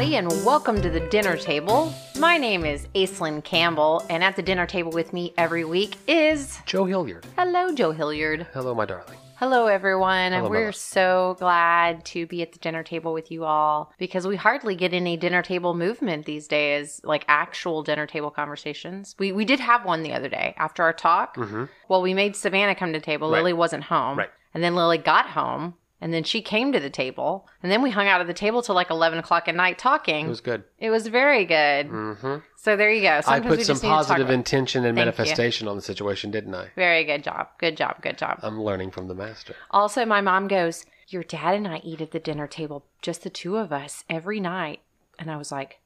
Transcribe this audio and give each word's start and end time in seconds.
everybody, 0.00 0.16
and 0.16 0.46
welcome 0.46 0.80
to 0.80 0.88
the 0.88 1.06
dinner 1.08 1.36
table. 1.36 1.92
My 2.18 2.38
name 2.38 2.64
is 2.64 2.86
Aislinn 2.94 3.44
Campbell, 3.44 4.02
and 4.08 4.24
at 4.24 4.34
the 4.34 4.40
dinner 4.40 4.64
table 4.64 4.90
with 4.92 5.12
me 5.12 5.34
every 5.36 5.66
week 5.66 5.96
is. 6.08 6.58
Joe 6.64 6.86
Hilliard. 6.86 7.26
Hello, 7.36 7.74
Joe 7.74 7.90
Hilliard. 7.90 8.46
Hello, 8.54 8.74
my 8.74 8.86
darling. 8.86 9.18
Hello, 9.36 9.66
everyone. 9.66 10.32
Hello, 10.32 10.48
We're 10.48 10.60
Mama. 10.60 10.72
so 10.72 11.36
glad 11.38 12.02
to 12.06 12.26
be 12.26 12.40
at 12.40 12.52
the 12.52 12.58
dinner 12.60 12.82
table 12.82 13.12
with 13.12 13.30
you 13.30 13.44
all 13.44 13.92
because 13.98 14.26
we 14.26 14.36
hardly 14.36 14.74
get 14.74 14.94
any 14.94 15.18
dinner 15.18 15.42
table 15.42 15.74
movement 15.74 16.24
these 16.24 16.48
days, 16.48 17.02
like 17.04 17.26
actual 17.28 17.82
dinner 17.82 18.06
table 18.06 18.30
conversations. 18.30 19.14
We 19.18 19.32
we 19.32 19.44
did 19.44 19.60
have 19.60 19.84
one 19.84 20.02
the 20.02 20.14
other 20.14 20.30
day 20.30 20.54
after 20.56 20.82
our 20.82 20.94
talk. 20.94 21.36
Mm-hmm. 21.36 21.64
Well, 21.90 22.00
we 22.00 22.14
made 22.14 22.36
Savannah 22.36 22.74
come 22.74 22.94
to 22.94 22.98
the 22.98 23.04
table. 23.04 23.30
Right. 23.30 23.40
Lily 23.40 23.52
wasn't 23.52 23.84
home. 23.84 24.16
Right. 24.16 24.30
And 24.54 24.64
then 24.64 24.74
Lily 24.74 24.96
got 24.96 25.26
home. 25.26 25.74
And 26.00 26.14
then 26.14 26.24
she 26.24 26.40
came 26.40 26.72
to 26.72 26.80
the 26.80 26.90
table. 26.90 27.46
And 27.62 27.70
then 27.70 27.82
we 27.82 27.90
hung 27.90 28.08
out 28.08 28.20
at 28.20 28.26
the 28.26 28.32
table 28.34 28.62
till 28.62 28.74
like 28.74 28.90
11 28.90 29.18
o'clock 29.18 29.48
at 29.48 29.54
night 29.54 29.78
talking. 29.78 30.26
It 30.26 30.30
was 30.30 30.40
good. 30.40 30.64
It 30.78 30.90
was 30.90 31.06
very 31.08 31.44
good. 31.44 31.88
Mm-hmm. 31.88 32.36
So 32.56 32.76
there 32.76 32.90
you 32.90 33.02
go. 33.02 33.08
I 33.08 33.20
Sometimes 33.20 33.44
we 33.44 33.56
put 33.56 33.66
some 33.66 33.74
just 33.74 33.82
need 33.82 33.88
to 33.88 33.92
talk 33.92 34.06
positive 34.06 34.30
intention 34.30 34.84
and 34.84 34.96
Thank 34.96 35.04
you. 35.06 35.12
manifestation 35.12 35.68
on 35.68 35.76
the 35.76 35.82
situation, 35.82 36.30
didn't 36.30 36.54
I? 36.54 36.68
Very 36.74 37.04
good 37.04 37.22
job. 37.22 37.48
Good 37.58 37.76
job. 37.76 38.00
Good 38.02 38.18
job. 38.18 38.38
I'm 38.42 38.60
learning 38.62 38.90
from 38.92 39.08
the 39.08 39.14
master. 39.14 39.54
Also, 39.70 40.04
my 40.06 40.20
mom 40.20 40.48
goes, 40.48 40.86
Your 41.08 41.22
dad 41.22 41.54
and 41.54 41.68
I 41.68 41.80
eat 41.84 42.00
at 42.00 42.12
the 42.12 42.18
dinner 42.20 42.46
table, 42.46 42.84
just 43.02 43.22
the 43.22 43.30
two 43.30 43.56
of 43.56 43.72
us, 43.72 44.04
every 44.08 44.40
night. 44.40 44.80
And 45.18 45.30
I 45.30 45.36
was 45.36 45.52
like, 45.52 45.80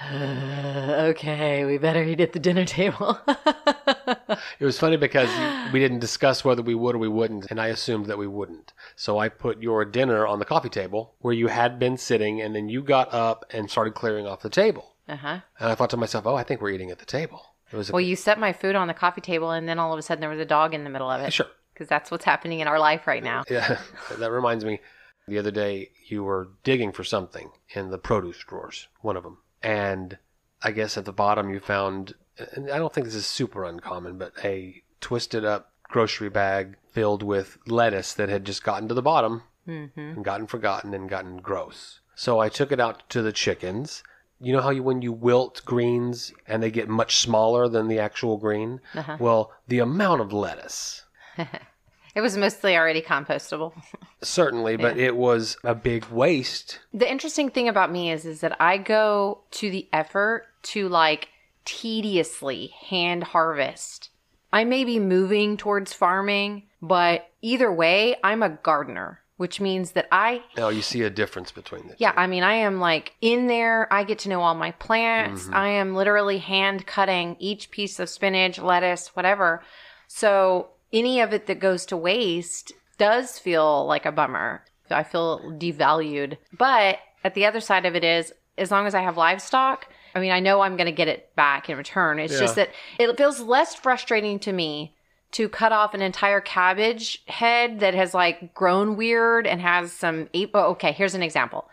Okay, 0.10 1.64
we 1.64 1.76
better 1.78 2.02
eat 2.02 2.20
at 2.20 2.32
the 2.32 2.38
dinner 2.38 2.64
table. 2.64 3.18
It 4.60 4.64
was 4.64 4.78
funny 4.78 4.96
because 4.96 5.30
we 5.72 5.78
didn't 5.80 6.00
discuss 6.00 6.44
whether 6.44 6.62
we 6.62 6.74
would 6.74 6.94
or 6.94 6.98
we 6.98 7.08
wouldn't, 7.08 7.46
and 7.50 7.60
I 7.60 7.68
assumed 7.68 8.06
that 8.06 8.18
we 8.18 8.26
wouldn't. 8.26 8.72
So 8.96 9.18
I 9.18 9.28
put 9.28 9.62
your 9.62 9.84
dinner 9.84 10.26
on 10.26 10.38
the 10.38 10.44
coffee 10.44 10.68
table 10.68 11.14
where 11.20 11.34
you 11.34 11.46
had 11.48 11.78
been 11.78 11.96
sitting, 11.96 12.40
and 12.42 12.54
then 12.54 12.68
you 12.68 12.82
got 12.82 13.12
up 13.12 13.44
and 13.50 13.70
started 13.70 13.94
clearing 13.94 14.26
off 14.26 14.42
the 14.42 14.50
table. 14.50 14.94
uh 15.08 15.16
huh. 15.16 15.40
And 15.58 15.70
I 15.70 15.74
thought 15.74 15.90
to 15.90 15.96
myself, 15.96 16.26
oh, 16.26 16.34
I 16.34 16.42
think 16.42 16.60
we're 16.60 16.70
eating 16.70 16.90
at 16.90 16.98
the 16.98 17.06
table. 17.06 17.42
It 17.72 17.76
was 17.76 17.90
a, 17.90 17.92
Well, 17.92 18.00
you 18.00 18.16
set 18.16 18.38
my 18.38 18.52
food 18.52 18.74
on 18.76 18.88
the 18.88 18.94
coffee 18.94 19.20
table, 19.20 19.50
and 19.50 19.68
then 19.68 19.78
all 19.78 19.92
of 19.92 19.98
a 19.98 20.02
sudden 20.02 20.20
there 20.20 20.30
was 20.30 20.40
a 20.40 20.44
dog 20.46 20.74
in 20.74 20.84
the 20.84 20.90
middle 20.90 21.10
of 21.10 21.20
it. 21.20 21.32
sure. 21.32 21.46
Because 21.72 21.88
that's 21.88 22.10
what's 22.10 22.24
happening 22.24 22.60
in 22.60 22.66
our 22.66 22.78
life 22.78 23.06
right 23.06 23.22
now. 23.22 23.44
Yeah, 23.50 23.78
that 24.18 24.30
reminds 24.32 24.64
me. 24.64 24.80
The 25.28 25.38
other 25.38 25.50
day, 25.50 25.90
you 26.08 26.24
were 26.24 26.48
digging 26.64 26.90
for 26.90 27.04
something 27.04 27.50
in 27.74 27.90
the 27.90 27.98
produce 27.98 28.38
drawers, 28.38 28.88
one 29.02 29.16
of 29.16 29.22
them, 29.22 29.38
and 29.62 30.18
I 30.62 30.70
guess 30.72 30.96
at 30.96 31.04
the 31.04 31.12
bottom 31.12 31.50
you 31.50 31.60
found. 31.60 32.14
And 32.54 32.70
I 32.70 32.78
don't 32.78 32.92
think 32.92 33.06
this 33.06 33.14
is 33.14 33.26
super 33.26 33.64
uncommon, 33.64 34.18
but 34.18 34.32
a 34.44 34.82
twisted 35.00 35.44
up 35.44 35.72
grocery 35.84 36.28
bag 36.28 36.76
filled 36.92 37.22
with 37.22 37.58
lettuce 37.66 38.12
that 38.14 38.28
had 38.28 38.44
just 38.44 38.62
gotten 38.64 38.88
to 38.88 38.94
the 38.94 39.02
bottom 39.02 39.42
Mm-hmm. 39.66 40.00
and 40.00 40.24
gotten 40.24 40.46
forgotten 40.46 40.94
and 40.94 41.10
gotten 41.10 41.36
gross. 41.42 42.00
So 42.14 42.38
I 42.38 42.48
took 42.48 42.72
it 42.72 42.80
out 42.80 43.02
to 43.10 43.20
the 43.20 43.32
chickens. 43.32 44.02
You 44.40 44.54
know 44.54 44.62
how 44.62 44.70
you 44.70 44.82
when 44.82 45.02
you 45.02 45.12
wilt 45.12 45.62
greens 45.66 46.32
and 46.46 46.62
they 46.62 46.70
get 46.70 46.88
much 46.88 47.16
smaller 47.18 47.68
than 47.68 47.86
the 47.86 47.98
actual 47.98 48.38
green? 48.38 48.80
Uh-huh. 48.94 49.18
Well, 49.20 49.52
the 49.66 49.80
amount 49.80 50.22
of 50.22 50.32
lettuce 50.32 51.04
It 52.14 52.22
was 52.22 52.36
mostly 52.36 52.76
already 52.76 53.02
compostable. 53.02 53.74
Certainly, 54.22 54.78
but 54.78 54.96
it 54.96 55.14
was 55.14 55.56
a 55.62 55.74
big 55.74 56.06
waste. 56.06 56.80
the 56.94 57.08
interesting 57.08 57.50
thing 57.50 57.68
about 57.68 57.92
me 57.92 58.10
is 58.10 58.24
is 58.24 58.40
that 58.40 58.56
I 58.60 58.78
go 58.78 59.42
to 59.52 59.70
the 59.70 59.86
effort 59.92 60.46
to 60.62 60.88
like 60.88 61.28
tediously 61.68 62.72
hand 62.88 63.22
harvest. 63.22 64.08
I 64.50 64.64
may 64.64 64.84
be 64.84 64.98
moving 64.98 65.58
towards 65.58 65.92
farming, 65.92 66.62
but 66.80 67.28
either 67.42 67.70
way, 67.70 68.16
I'm 68.24 68.42
a 68.42 68.48
gardener, 68.48 69.20
which 69.36 69.60
means 69.60 69.92
that 69.92 70.08
I 70.10 70.42
Now 70.56 70.70
you 70.70 70.80
see 70.80 71.02
a 71.02 71.10
difference 71.10 71.52
between 71.52 71.86
the 71.86 71.94
yeah, 71.98 72.14
I 72.16 72.26
mean, 72.26 72.42
I 72.42 72.54
am 72.54 72.80
like 72.80 73.12
in 73.20 73.48
there. 73.48 73.92
I 73.92 74.04
get 74.04 74.20
to 74.20 74.30
know 74.30 74.40
all 74.40 74.54
my 74.54 74.70
plants. 74.72 75.44
Mm-hmm. 75.44 75.54
I 75.54 75.68
am 75.68 75.94
literally 75.94 76.38
hand 76.38 76.86
cutting 76.86 77.36
each 77.38 77.70
piece 77.70 78.00
of 78.00 78.08
spinach, 78.08 78.58
lettuce, 78.58 79.08
whatever. 79.08 79.62
So 80.06 80.70
any 80.90 81.20
of 81.20 81.34
it 81.34 81.46
that 81.48 81.60
goes 81.60 81.84
to 81.86 81.96
waste 81.98 82.72
does 82.96 83.38
feel 83.38 83.86
like 83.86 84.06
a 84.06 84.12
bummer. 84.12 84.64
I 84.90 85.02
feel 85.02 85.40
devalued. 85.58 86.38
But 86.56 87.00
at 87.22 87.34
the 87.34 87.44
other 87.44 87.60
side 87.60 87.84
of 87.84 87.94
it 87.94 88.04
is, 88.04 88.32
as 88.56 88.70
long 88.70 88.86
as 88.86 88.94
I 88.94 89.02
have 89.02 89.18
livestock, 89.18 89.86
I 90.14 90.20
mean, 90.20 90.32
I 90.32 90.40
know 90.40 90.60
I'm 90.60 90.76
going 90.76 90.86
to 90.86 90.92
get 90.92 91.08
it 91.08 91.34
back 91.36 91.68
in 91.68 91.76
return. 91.76 92.18
It's 92.18 92.38
just 92.38 92.56
that 92.56 92.70
it 92.98 93.16
feels 93.16 93.40
less 93.40 93.74
frustrating 93.74 94.38
to 94.40 94.52
me 94.52 94.94
to 95.32 95.48
cut 95.48 95.72
off 95.72 95.94
an 95.94 96.02
entire 96.02 96.40
cabbage 96.40 97.22
head 97.26 97.80
that 97.80 97.94
has 97.94 98.14
like 98.14 98.54
grown 98.54 98.96
weird 98.96 99.46
and 99.46 99.60
has 99.60 99.92
some 99.92 100.28
ape. 100.32 100.52
Oh, 100.54 100.70
okay, 100.70 100.92
here's 100.92 101.14
an 101.14 101.22
example. 101.22 101.68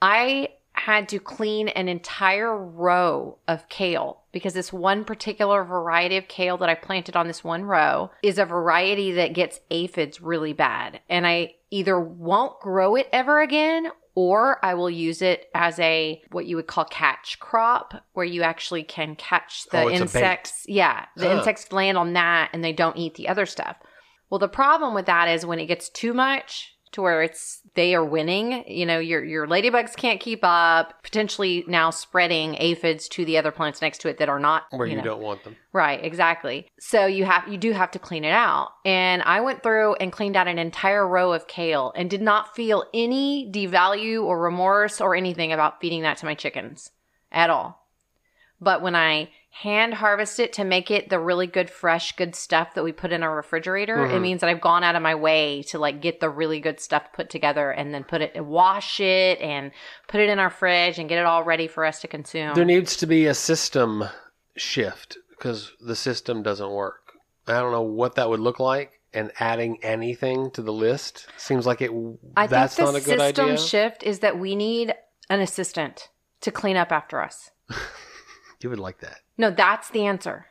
I 0.00 0.48
had 0.74 1.08
to 1.08 1.18
clean 1.20 1.68
an 1.68 1.88
entire 1.88 2.56
row 2.56 3.38
of 3.46 3.68
kale 3.68 4.22
because 4.32 4.54
this 4.54 4.72
one 4.72 5.04
particular 5.04 5.64
variety 5.64 6.16
of 6.16 6.26
kale 6.26 6.56
that 6.58 6.68
I 6.68 6.74
planted 6.74 7.16
on 7.16 7.28
this 7.28 7.44
one 7.44 7.62
row 7.62 8.10
is 8.22 8.38
a 8.38 8.44
variety 8.44 9.12
that 9.12 9.34
gets 9.34 9.60
aphids 9.70 10.20
really 10.20 10.52
bad. 10.52 11.00
And 11.08 11.26
I 11.26 11.54
either 11.70 11.98
won't 11.98 12.60
grow 12.60 12.96
it 12.96 13.08
ever 13.12 13.40
again 13.40 13.90
or 14.14 14.64
I 14.64 14.74
will 14.74 14.90
use 14.90 15.22
it 15.22 15.48
as 15.54 15.78
a 15.80 16.22
what 16.30 16.46
you 16.46 16.56
would 16.56 16.66
call 16.66 16.84
catch 16.84 17.38
crop 17.40 17.94
where 18.12 18.24
you 18.26 18.42
actually 18.42 18.82
can 18.84 19.16
catch 19.16 19.66
the 19.70 19.82
Oh, 19.82 19.88
it's 19.88 20.00
a 20.00 20.04
bait. 20.04 20.20
insects. 20.20 20.64
Yeah, 20.68 21.06
the 21.16 21.30
insects 21.36 21.72
land 21.72 21.98
on 21.98 22.12
that 22.12 22.50
and 22.52 22.62
they 22.62 22.72
don't 22.72 22.96
eat 22.96 23.14
the 23.14 23.28
other 23.28 23.46
stuff. 23.46 23.76
Well, 24.30 24.38
the 24.38 24.48
problem 24.48 24.94
with 24.94 25.06
that 25.06 25.28
is 25.28 25.44
when 25.46 25.58
it 25.58 25.66
gets 25.66 25.88
too 25.88 26.14
much 26.14 26.73
to 26.94 27.02
where 27.02 27.22
it's 27.22 27.60
they 27.74 27.94
are 27.94 28.04
winning, 28.04 28.64
you 28.68 28.86
know, 28.86 28.98
your 28.98 29.24
your 29.24 29.46
ladybugs 29.46 29.96
can't 29.96 30.20
keep 30.20 30.40
up, 30.42 31.02
potentially 31.02 31.64
now 31.66 31.90
spreading 31.90 32.56
aphids 32.58 33.08
to 33.08 33.24
the 33.24 33.36
other 33.36 33.50
plants 33.50 33.82
next 33.82 34.00
to 34.02 34.08
it 34.08 34.18
that 34.18 34.28
are 34.28 34.38
not 34.38 34.64
where 34.70 34.86
you, 34.86 34.96
know, 34.96 35.02
don't 35.02 35.20
want 35.20 35.42
them. 35.42 35.56
Right, 35.72 36.02
exactly. 36.02 36.68
So 36.78 37.06
you 37.06 37.24
have 37.24 37.48
you 37.48 37.58
do 37.58 37.72
have 37.72 37.90
to 37.92 37.98
clean 37.98 38.24
it 38.24 38.32
out. 38.32 38.70
And 38.84 39.22
I 39.22 39.40
went 39.40 39.62
through 39.62 39.94
and 39.96 40.12
cleaned 40.12 40.36
out 40.36 40.46
an 40.46 40.58
entire 40.58 41.06
row 41.06 41.32
of 41.32 41.48
kale 41.48 41.92
and 41.96 42.08
did 42.08 42.22
not 42.22 42.54
feel 42.54 42.84
any 42.94 43.50
devalue 43.52 44.22
or 44.22 44.40
remorse 44.40 45.00
or 45.00 45.16
anything 45.16 45.52
about 45.52 45.80
feeding 45.80 46.02
that 46.02 46.18
to 46.18 46.26
my 46.26 46.34
chickens 46.34 46.90
at 47.32 47.50
all. 47.50 47.88
But 48.60 48.82
when 48.82 48.94
I 48.94 49.30
hand 49.62 49.94
harvest 49.94 50.40
it 50.40 50.52
to 50.52 50.64
make 50.64 50.90
it 50.90 51.08
the 51.10 51.18
really 51.18 51.46
good 51.46 51.70
fresh 51.70 52.10
good 52.16 52.34
stuff 52.34 52.74
that 52.74 52.82
we 52.82 52.90
put 52.90 53.12
in 53.12 53.22
our 53.22 53.36
refrigerator, 53.36 54.04
it 54.04 54.10
Mhm. 54.10 54.20
means 54.20 54.40
that 54.40 54.50
I've 54.50 54.60
gone 54.60 54.82
out 54.82 54.96
of 54.96 55.02
my 55.02 55.14
way 55.14 55.62
to 55.68 55.78
like 55.78 56.00
get 56.00 56.18
the 56.18 56.28
really 56.28 56.58
good 56.58 56.80
stuff 56.80 57.12
put 57.12 57.30
together 57.30 57.70
and 57.70 57.94
then 57.94 58.02
put 58.02 58.20
it 58.20 58.44
wash 58.44 58.98
it 58.98 59.40
and 59.40 59.70
put 60.08 60.20
it 60.20 60.28
in 60.28 60.40
our 60.40 60.50
fridge 60.50 60.98
and 60.98 61.08
get 61.08 61.18
it 61.18 61.24
all 61.24 61.44
ready 61.44 61.68
for 61.68 61.84
us 61.84 62.00
to 62.00 62.08
consume. 62.08 62.54
There 62.54 62.64
needs 62.64 62.96
to 62.96 63.06
be 63.06 63.26
a 63.26 63.34
system 63.34 64.04
shift 64.56 65.18
because 65.30 65.72
the 65.80 65.94
system 65.96 66.42
doesn't 66.42 66.70
work. 66.70 67.12
I 67.46 67.52
don't 67.60 67.70
know 67.72 67.82
what 67.82 68.16
that 68.16 68.28
would 68.28 68.40
look 68.40 68.58
like, 68.58 69.00
and 69.12 69.30
adding 69.38 69.78
anything 69.84 70.50
to 70.52 70.62
the 70.62 70.72
list 70.72 71.28
seems 71.36 71.64
like 71.64 71.80
it. 71.80 71.92
I 72.36 72.48
that's 72.48 72.74
think 72.74 72.86
not 72.86 72.94
a 72.96 73.04
good 73.04 73.20
system 73.20 73.44
idea. 73.50 73.58
shift 73.58 74.02
is 74.02 74.18
that 74.18 74.36
we 74.38 74.56
need 74.56 74.94
an 75.30 75.40
assistant 75.40 76.08
to 76.40 76.50
clean 76.50 76.76
up 76.76 76.90
after 76.90 77.20
us. 77.20 77.50
you 78.60 78.70
would 78.70 78.80
like 78.80 78.98
that. 78.98 79.18
No, 79.36 79.50
that's 79.50 79.90
the 79.90 80.06
answer. 80.06 80.46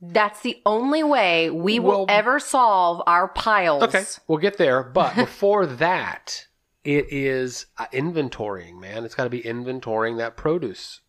That's 0.00 0.40
the 0.40 0.60
only 0.66 1.02
way 1.02 1.48
we 1.50 1.78
will 1.78 2.04
Well- 2.04 2.06
ever 2.08 2.38
solve 2.38 3.02
our 3.06 3.28
piles. 3.28 3.82
Okay, 3.84 4.04
we'll 4.28 4.38
get 4.38 4.58
there. 4.58 4.82
But 4.82 5.14
before 5.14 5.66
that, 5.84 6.46
it 6.84 7.06
is 7.10 7.66
uh, 7.78 7.86
inventorying, 7.92 8.78
man. 8.78 9.04
It's 9.04 9.14
got 9.14 9.24
to 9.24 9.30
be 9.30 9.42
inventorying 9.42 10.18
that 10.18 10.36
produce. 10.36 11.00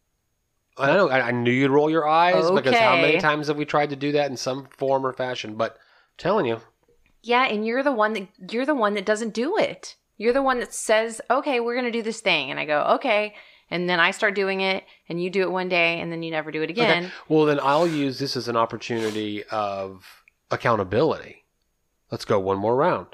I 0.78 0.88
know. 0.94 1.09
I, 1.09 1.28
I 1.28 1.31
knew 1.31 1.51
you'd 1.51 1.72
roll 1.72 1.89
your 1.89 2.07
eyes 2.07 2.50
because 2.51 2.75
how 2.75 2.97
many 2.97 3.19
times 3.19 3.47
have 3.47 3.57
we 3.57 3.66
tried 3.66 3.89
to 3.89 3.95
do 3.95 4.11
that 4.13 4.29
in 4.29 4.38
some 4.38 4.67
form 4.78 5.05
or 5.05 5.11
fashion? 5.14 5.55
But 5.55 5.73
I'm 5.73 5.79
telling 6.17 6.46
you, 6.46 6.61
Yeah, 7.23 7.46
and 7.46 7.66
you're 7.66 7.84
the 7.84 7.91
one 7.91 8.14
that 8.14 8.28
you're 8.52 8.66
the 8.66 8.75
one 8.75 8.93
that 8.93 9.05
doesn't 9.05 9.34
do 9.34 9.58
it. 9.58 9.96
You're 10.17 10.34
the 10.34 10.41
one 10.41 10.59
that 10.59 10.73
says, 10.73 11.19
"Okay, 11.29 11.59
we're 11.59 11.73
going 11.75 11.85
to 11.85 11.91
do 11.91 12.03
this 12.03 12.22
thing." 12.22 12.52
And 12.52 12.59
I 12.59 12.66
go, 12.66 12.81
"Okay." 12.96 13.35
And 13.69 13.90
then 13.90 13.99
I 13.99 14.11
start 14.11 14.34
doing 14.34 14.61
it 14.61 14.84
and 15.09 15.22
you 15.22 15.29
do 15.29 15.41
it 15.41 15.52
one 15.52 15.67
day 15.67 15.99
and 15.99 16.11
then 16.11 16.23
you 16.23 16.31
never 16.31 16.52
do 16.52 16.61
it 16.61 16.69
again. 16.69 17.05
Okay. 17.05 17.14
Well, 17.28 17.46
then 17.46 17.59
I'll 17.61 17.87
use 17.87 18.19
this 18.19 18.37
as 18.37 18.47
an 18.47 18.55
opportunity 18.55 19.43
of 19.46 20.23
accountability. 20.49 21.43
Let's 22.11 22.25
go 22.25 22.40
one 22.40 22.58
more 22.58 22.75
round. 22.75 23.08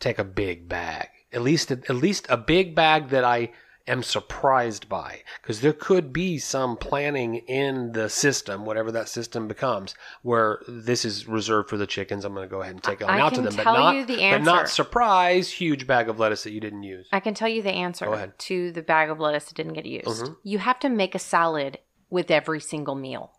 Take 0.00 0.18
a 0.18 0.24
big 0.24 0.68
bag. 0.68 1.08
At 1.32 1.42
least 1.42 1.70
at 1.70 1.88
least 1.90 2.26
a 2.28 2.36
big 2.36 2.74
bag 2.74 3.08
that 3.08 3.24
I 3.24 3.50
am 3.86 4.02
surprised 4.02 4.88
by 4.88 5.22
because 5.42 5.60
there 5.60 5.72
could 5.72 6.12
be 6.12 6.38
some 6.38 6.76
planning 6.76 7.36
in 7.36 7.92
the 7.92 8.08
system 8.08 8.64
whatever 8.64 8.90
that 8.90 9.08
system 9.08 9.46
becomes 9.46 9.94
where 10.22 10.62
this 10.66 11.04
is 11.04 11.28
reserved 11.28 11.68
for 11.68 11.76
the 11.76 11.86
chickens 11.86 12.24
i'm 12.24 12.32
going 12.34 12.46
to 12.48 12.50
go 12.50 12.62
ahead 12.62 12.74
and 12.74 12.82
take 12.82 13.00
it 13.00 13.04
I 13.04 13.20
out 13.20 13.34
to 13.34 13.42
them 13.42 13.54
but 13.56 13.64
not 13.64 13.94
you 13.94 14.06
the 14.06 14.16
but 14.16 14.42
not 14.42 14.68
surprise 14.70 15.50
huge 15.50 15.86
bag 15.86 16.08
of 16.08 16.18
lettuce 16.18 16.44
that 16.44 16.52
you 16.52 16.60
didn't 16.60 16.82
use 16.82 17.08
I 17.12 17.20
can 17.20 17.34
tell 17.34 17.48
you 17.48 17.60
the 17.62 17.72
answer 17.72 18.32
to 18.36 18.72
the 18.72 18.82
bag 18.82 19.10
of 19.10 19.20
lettuce 19.20 19.46
that 19.46 19.54
didn't 19.54 19.74
get 19.74 19.86
used. 19.86 20.06
Mhm. 20.06 20.36
You 20.42 20.58
have 20.58 20.78
to 20.80 20.88
make 20.88 21.14
a 21.14 21.18
salad 21.18 21.78
with 22.08 22.30
every 22.30 22.60
single 22.60 22.94
meal. 22.94 23.32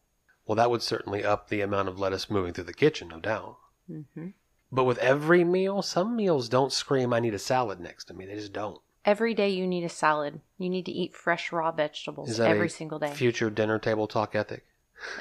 well 0.45 0.55
that 0.55 0.69
would 0.69 0.83
certainly 0.83 1.23
up 1.23 1.49
the 1.49 1.61
amount 1.61 1.89
of 1.89 1.99
lettuce 1.99 2.29
moving 2.29 2.53
through 2.53 2.65
the 2.65 2.73
kitchen 2.73 3.07
no 3.07 3.19
doubt 3.19 3.57
hmm 3.87 4.27
But 4.71 4.83
with 4.85 4.97
every 4.97 5.43
meal, 5.43 5.81
some 5.81 6.15
meals 6.15 6.49
don't 6.49 6.73
scream, 6.73 7.13
I 7.13 7.19
need 7.19 7.33
a 7.33 7.39
salad 7.39 7.79
next 7.79 8.05
to 8.05 8.13
me. 8.13 8.25
They 8.25 8.35
just 8.35 8.51
don't. 8.51 8.81
Every 9.05 9.33
day 9.35 9.49
you 9.49 9.67
need 9.67 9.83
a 9.83 9.89
salad. 9.89 10.41
You 10.57 10.69
need 10.69 10.85
to 10.87 10.91
eat 10.91 11.15
fresh 11.15 11.51
raw 11.51 11.71
vegetables 11.71 12.39
every 12.39 12.69
single 12.69 12.97
day. 12.99 13.13
Future 13.13 13.49
dinner 13.49 13.77
table 13.79 14.07
talk 14.07 14.35
ethic. 14.35 14.65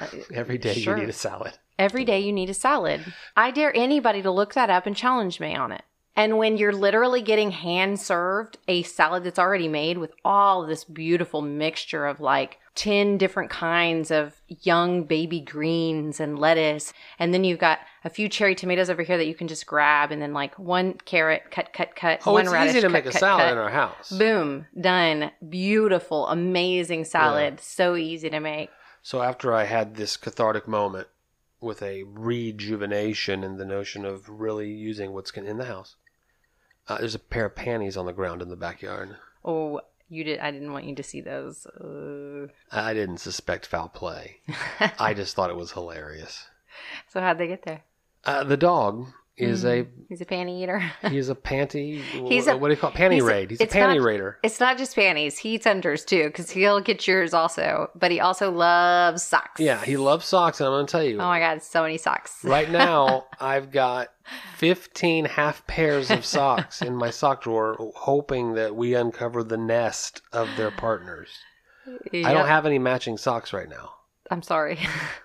Uh, 0.01 0.07
Every 0.33 0.57
day 0.57 0.73
Sure. 0.73 0.95
you 0.95 1.03
need 1.03 1.09
a 1.09 1.13
salad. 1.13 1.53
Every 1.77 2.05
day 2.05 2.19
you 2.21 2.31
need 2.33 2.49
a 2.49 2.53
salad. 2.53 3.13
I 3.35 3.51
dare 3.51 3.75
anybody 3.75 4.21
to 4.21 4.31
look 4.31 4.53
that 4.53 4.69
up 4.69 4.85
and 4.87 4.95
challenge 4.95 5.39
me 5.39 5.53
on 5.53 5.71
it. 5.71 5.83
And 6.15 6.37
when 6.37 6.55
you're 6.57 6.71
literally 6.73 7.21
getting 7.21 7.51
hand 7.51 7.99
served 7.99 8.57
a 8.67 8.83
salad 8.83 9.23
that's 9.23 9.39
already 9.39 9.67
made 9.67 9.97
with 9.97 10.13
all 10.23 10.63
of 10.63 10.69
this 10.69 10.83
beautiful 10.85 11.41
mixture 11.41 12.05
of 12.05 12.21
like 12.21 12.57
10 12.75 13.17
different 13.17 13.49
kinds 13.49 14.11
of 14.11 14.33
young 14.61 15.03
baby 15.03 15.39
greens 15.39 16.19
and 16.19 16.37
lettuce, 16.39 16.93
and 17.19 17.33
then 17.33 17.43
you've 17.43 17.59
got 17.59 17.79
a 18.03 18.09
few 18.09 18.27
cherry 18.29 18.53
tomatoes 18.55 18.89
over 18.89 19.01
here 19.01 19.17
that 19.17 19.27
you 19.27 19.33
can 19.33 19.47
just 19.47 19.65
grab, 19.65 20.11
and 20.11 20.21
then 20.21 20.33
like 20.33 20.57
one 20.59 20.93
carrot, 21.05 21.43
cut, 21.51 21.71
cut, 21.73 21.95
cut, 21.95 22.21
Oh, 22.25 22.33
one 22.33 22.43
it's 22.43 22.51
radish, 22.51 22.71
easy 22.71 22.81
to 22.81 22.87
cut, 22.87 22.93
make 22.93 23.05
a 23.05 23.11
cut, 23.11 23.19
salad 23.19 23.43
cut. 23.43 23.51
in 23.53 23.57
our 23.57 23.69
house. 23.69 24.09
Boom, 24.09 24.65
done. 24.79 25.31
Beautiful, 25.47 26.27
amazing 26.27 27.05
salad. 27.05 27.59
So 27.61 27.95
easy 27.95 28.29
to 28.29 28.39
make. 28.39 28.69
So 29.01 29.21
after 29.21 29.53
I 29.53 29.63
had 29.65 29.95
this 29.95 30.17
cathartic 30.17 30.67
moment 30.67 31.07
with 31.61 31.81
a 31.81 32.03
rejuvenation 32.03 33.43
in 33.43 33.57
the 33.57 33.65
notion 33.65 34.03
of 34.05 34.27
really 34.29 34.69
using 34.71 35.13
what's 35.13 35.31
in 35.31 35.57
the 35.57 35.65
house, 35.65 35.95
uh, 36.87 36.97
there's 36.97 37.15
a 37.15 37.19
pair 37.19 37.45
of 37.45 37.55
panties 37.55 37.97
on 37.97 38.05
the 38.05 38.13
ground 38.13 38.41
in 38.41 38.49
the 38.49 38.55
backyard. 38.55 39.15
Oh, 39.43 39.81
you 40.09 40.23
did. 40.23 40.39
I 40.39 40.51
didn't 40.51 40.71
want 40.71 40.85
you 40.85 40.95
to 40.95 41.03
see 41.03 41.21
those. 41.21 41.65
Uh, 41.65 42.47
I 42.71 42.93
didn't 42.93 43.17
suspect 43.17 43.65
foul 43.65 43.89
play. 43.89 44.37
I 44.99 45.13
just 45.13 45.35
thought 45.35 45.49
it 45.49 45.55
was 45.55 45.71
hilarious. 45.71 46.47
so 47.07 47.21
how'd 47.21 47.37
they 47.37 47.47
get 47.47 47.63
there? 47.63 47.81
Uh, 48.23 48.43
the 48.43 48.57
dog 48.57 49.07
is 49.37 49.63
mm. 49.63 49.81
a 49.81 49.87
He's 50.07 50.21
a 50.21 50.25
panty 50.25 50.61
eater. 50.61 50.79
he's 51.09 51.29
a 51.29 51.35
panty. 51.35 52.01
He's 52.01 52.47
a- 52.47 52.57
what 52.57 52.69
do 52.69 52.73
you 52.73 52.79
call 52.79 52.91
it? 52.91 52.95
panty 52.95 53.15
he's 53.15 53.23
raid? 53.23 53.49
He's 53.49 53.61
a 53.61 53.67
panty 53.67 53.97
not- 53.97 54.05
raider. 54.05 54.39
it's 54.43 54.59
not 54.59 54.77
just 54.77 54.95
panties. 54.95 55.37
He 55.37 55.55
eats 55.55 55.65
unders 55.65 56.05
too, 56.05 56.25
because 56.25 56.51
he'll 56.51 56.79
get 56.79 57.07
yours 57.07 57.33
also. 57.33 57.89
But 57.95 58.11
he 58.11 58.19
also 58.19 58.51
loves 58.51 59.23
socks. 59.23 59.59
Yeah, 59.59 59.83
he 59.83 59.97
loves 59.97 60.25
socks, 60.25 60.59
and 60.59 60.67
I'm 60.67 60.73
going 60.73 60.85
to 60.85 60.91
tell 60.91 61.03
you. 61.03 61.15
Oh 61.15 61.27
my 61.27 61.39
god, 61.39 61.61
so 61.61 61.81
many 61.81 61.97
socks. 61.97 62.39
Right 62.55 62.69
now, 62.69 63.25
I've 63.41 63.69
got 63.71 64.09
15 64.55 65.25
half 65.25 65.65
pairs 65.67 66.09
of 66.09 66.23
socks 66.25 66.81
in 66.81 66.95
my 66.95 67.09
sock 67.09 67.43
drawer, 67.43 67.75
hoping 67.95 68.53
that 68.53 68.75
we 68.75 68.93
uncover 68.93 69.43
the 69.43 69.57
nest 69.57 70.21
of 70.31 70.47
their 70.55 70.71
partners. 70.71 71.29
I 72.13 72.33
don't 72.33 72.47
have 72.47 72.65
any 72.65 72.79
matching 72.79 73.17
socks 73.17 73.51
right 73.51 73.67
now. 73.67 73.91
I'm 74.31 74.41
sorry. 74.41 74.79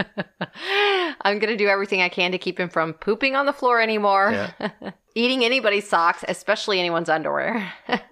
I'm 1.22 1.38
gonna 1.38 1.56
do 1.56 1.68
everything 1.68 2.02
I 2.02 2.08
can 2.08 2.32
to 2.32 2.38
keep 2.38 2.58
him 2.58 2.68
from 2.68 2.94
pooping 2.94 3.36
on 3.36 3.46
the 3.46 3.52
floor 3.52 3.80
anymore. 3.80 4.30
Yeah. 4.32 4.90
Eating 5.14 5.44
anybody's 5.44 5.88
socks, 5.88 6.24
especially 6.28 6.78
anyone's 6.78 7.08
underwear. 7.08 7.72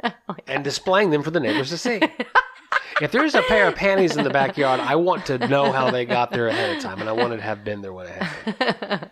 And 0.47 0.65
displaying 0.65 1.11
them 1.11 1.23
for 1.23 1.31
the 1.31 1.41
neighbors 1.41 1.69
to 1.71 1.79
see. 1.79 2.01
If 3.03 3.13
there's 3.13 3.35
a 3.35 3.43
pair 3.43 3.69
of 3.69 3.75
panties 3.75 4.17
in 4.17 4.25
the 4.25 4.31
backyard, 4.31 4.81
I 4.81 4.97
want 4.97 5.27
to 5.27 5.39
know 5.47 5.73
how 5.73 5.91
they 5.91 6.07
got 6.07 6.31
there 6.31 6.49
ahead 6.49 6.77
of 6.77 6.83
time, 6.83 7.01
and 7.01 7.09
I 7.09 7.13
want 7.13 7.35
to 7.35 7.41
have 7.41 7.65
been 7.65 7.83
there 7.83 7.93
when 7.93 8.07
it 8.07 8.23
happened. 8.23 9.11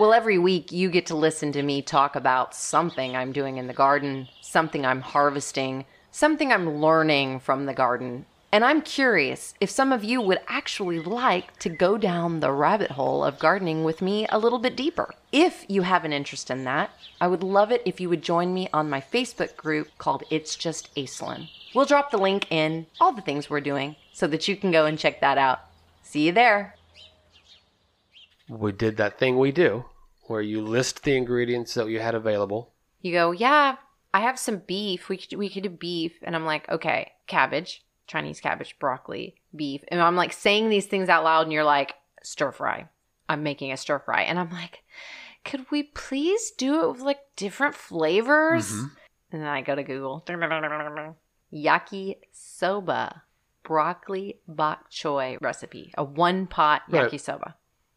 Well, 0.00 0.14
every 0.14 0.38
week 0.38 0.72
you 0.72 0.88
get 0.88 1.04
to 1.06 1.14
listen 1.14 1.52
to 1.52 1.62
me 1.62 1.82
talk 1.82 2.16
about 2.16 2.54
something 2.54 3.14
I'm 3.14 3.32
doing 3.32 3.58
in 3.58 3.66
the 3.66 3.74
garden, 3.74 4.28
something 4.40 4.86
I'm 4.86 5.02
harvesting, 5.02 5.84
something 6.10 6.50
I'm 6.50 6.80
learning 6.80 7.40
from 7.40 7.66
the 7.66 7.74
garden. 7.74 8.24
And 8.52 8.64
I'm 8.64 8.82
curious 8.82 9.54
if 9.60 9.70
some 9.70 9.92
of 9.92 10.02
you 10.02 10.20
would 10.20 10.40
actually 10.48 10.98
like 10.98 11.56
to 11.60 11.68
go 11.68 11.96
down 11.96 12.40
the 12.40 12.50
rabbit 12.50 12.90
hole 12.90 13.24
of 13.24 13.38
gardening 13.38 13.84
with 13.84 14.02
me 14.02 14.26
a 14.28 14.40
little 14.40 14.58
bit 14.58 14.76
deeper. 14.76 15.14
If 15.30 15.64
you 15.68 15.82
have 15.82 16.04
an 16.04 16.12
interest 16.12 16.50
in 16.50 16.64
that, 16.64 16.90
I 17.20 17.28
would 17.28 17.44
love 17.44 17.70
it 17.70 17.80
if 17.84 18.00
you 18.00 18.08
would 18.08 18.22
join 18.22 18.52
me 18.52 18.68
on 18.72 18.90
my 18.90 19.00
Facebook 19.00 19.56
group 19.56 19.96
called 19.98 20.24
It's 20.30 20.56
Just 20.56 20.92
Aislinn. 20.96 21.48
We'll 21.76 21.84
drop 21.84 22.10
the 22.10 22.18
link 22.18 22.50
in 22.50 22.86
all 23.00 23.12
the 23.12 23.22
things 23.22 23.48
we're 23.48 23.60
doing 23.60 23.94
so 24.12 24.26
that 24.26 24.48
you 24.48 24.56
can 24.56 24.72
go 24.72 24.84
and 24.84 24.98
check 24.98 25.20
that 25.20 25.38
out. 25.38 25.60
See 26.02 26.26
you 26.26 26.32
there. 26.32 26.74
We 28.48 28.72
did 28.72 28.96
that 28.96 29.16
thing 29.16 29.38
we 29.38 29.52
do, 29.52 29.84
where 30.24 30.42
you 30.42 30.60
list 30.60 31.04
the 31.04 31.16
ingredients 31.16 31.74
that 31.74 31.88
you 31.88 32.00
had 32.00 32.16
available. 32.16 32.72
you 33.00 33.12
go, 33.12 33.30
yeah, 33.30 33.76
I 34.12 34.20
have 34.20 34.40
some 34.40 34.58
beef. 34.58 35.08
We 35.08 35.18
could 35.18 35.38
we 35.38 35.48
could 35.48 35.62
do 35.62 35.68
beef, 35.68 36.14
and 36.22 36.34
I'm 36.34 36.44
like, 36.44 36.68
okay, 36.68 37.12
cabbage, 37.28 37.84
Chinese 38.10 38.40
cabbage, 38.40 38.76
broccoli, 38.80 39.36
beef, 39.54 39.82
and 39.88 40.00
I'm 40.02 40.16
like 40.16 40.32
saying 40.32 40.68
these 40.68 40.86
things 40.86 41.08
out 41.08 41.22
loud, 41.22 41.42
and 41.42 41.52
you're 41.52 41.62
like, 41.64 41.94
stir 42.24 42.50
fry. 42.50 42.88
I'm 43.28 43.44
making 43.44 43.70
a 43.70 43.76
stir 43.76 44.00
fry, 44.00 44.22
and 44.22 44.36
I'm 44.38 44.50
like, 44.50 44.82
could 45.44 45.64
we 45.70 45.84
please 45.84 46.50
do 46.50 46.82
it 46.82 46.90
with 46.90 47.00
like 47.02 47.20
different 47.36 47.76
flavors? 47.76 48.70
Mhm. 48.72 48.90
And 49.32 49.42
then 49.42 49.48
I 49.48 49.60
go 49.62 49.76
to 49.76 49.84
Google, 49.84 50.24
yaki 51.52 52.16
soba, 52.32 53.22
broccoli 53.62 54.40
bok 54.48 54.90
choy 54.90 55.38
recipe, 55.40 55.92
a 55.96 56.02
one 56.04 56.46
pot 56.46 56.82
Right. 56.88 57.10
yakisoba. 57.10 57.54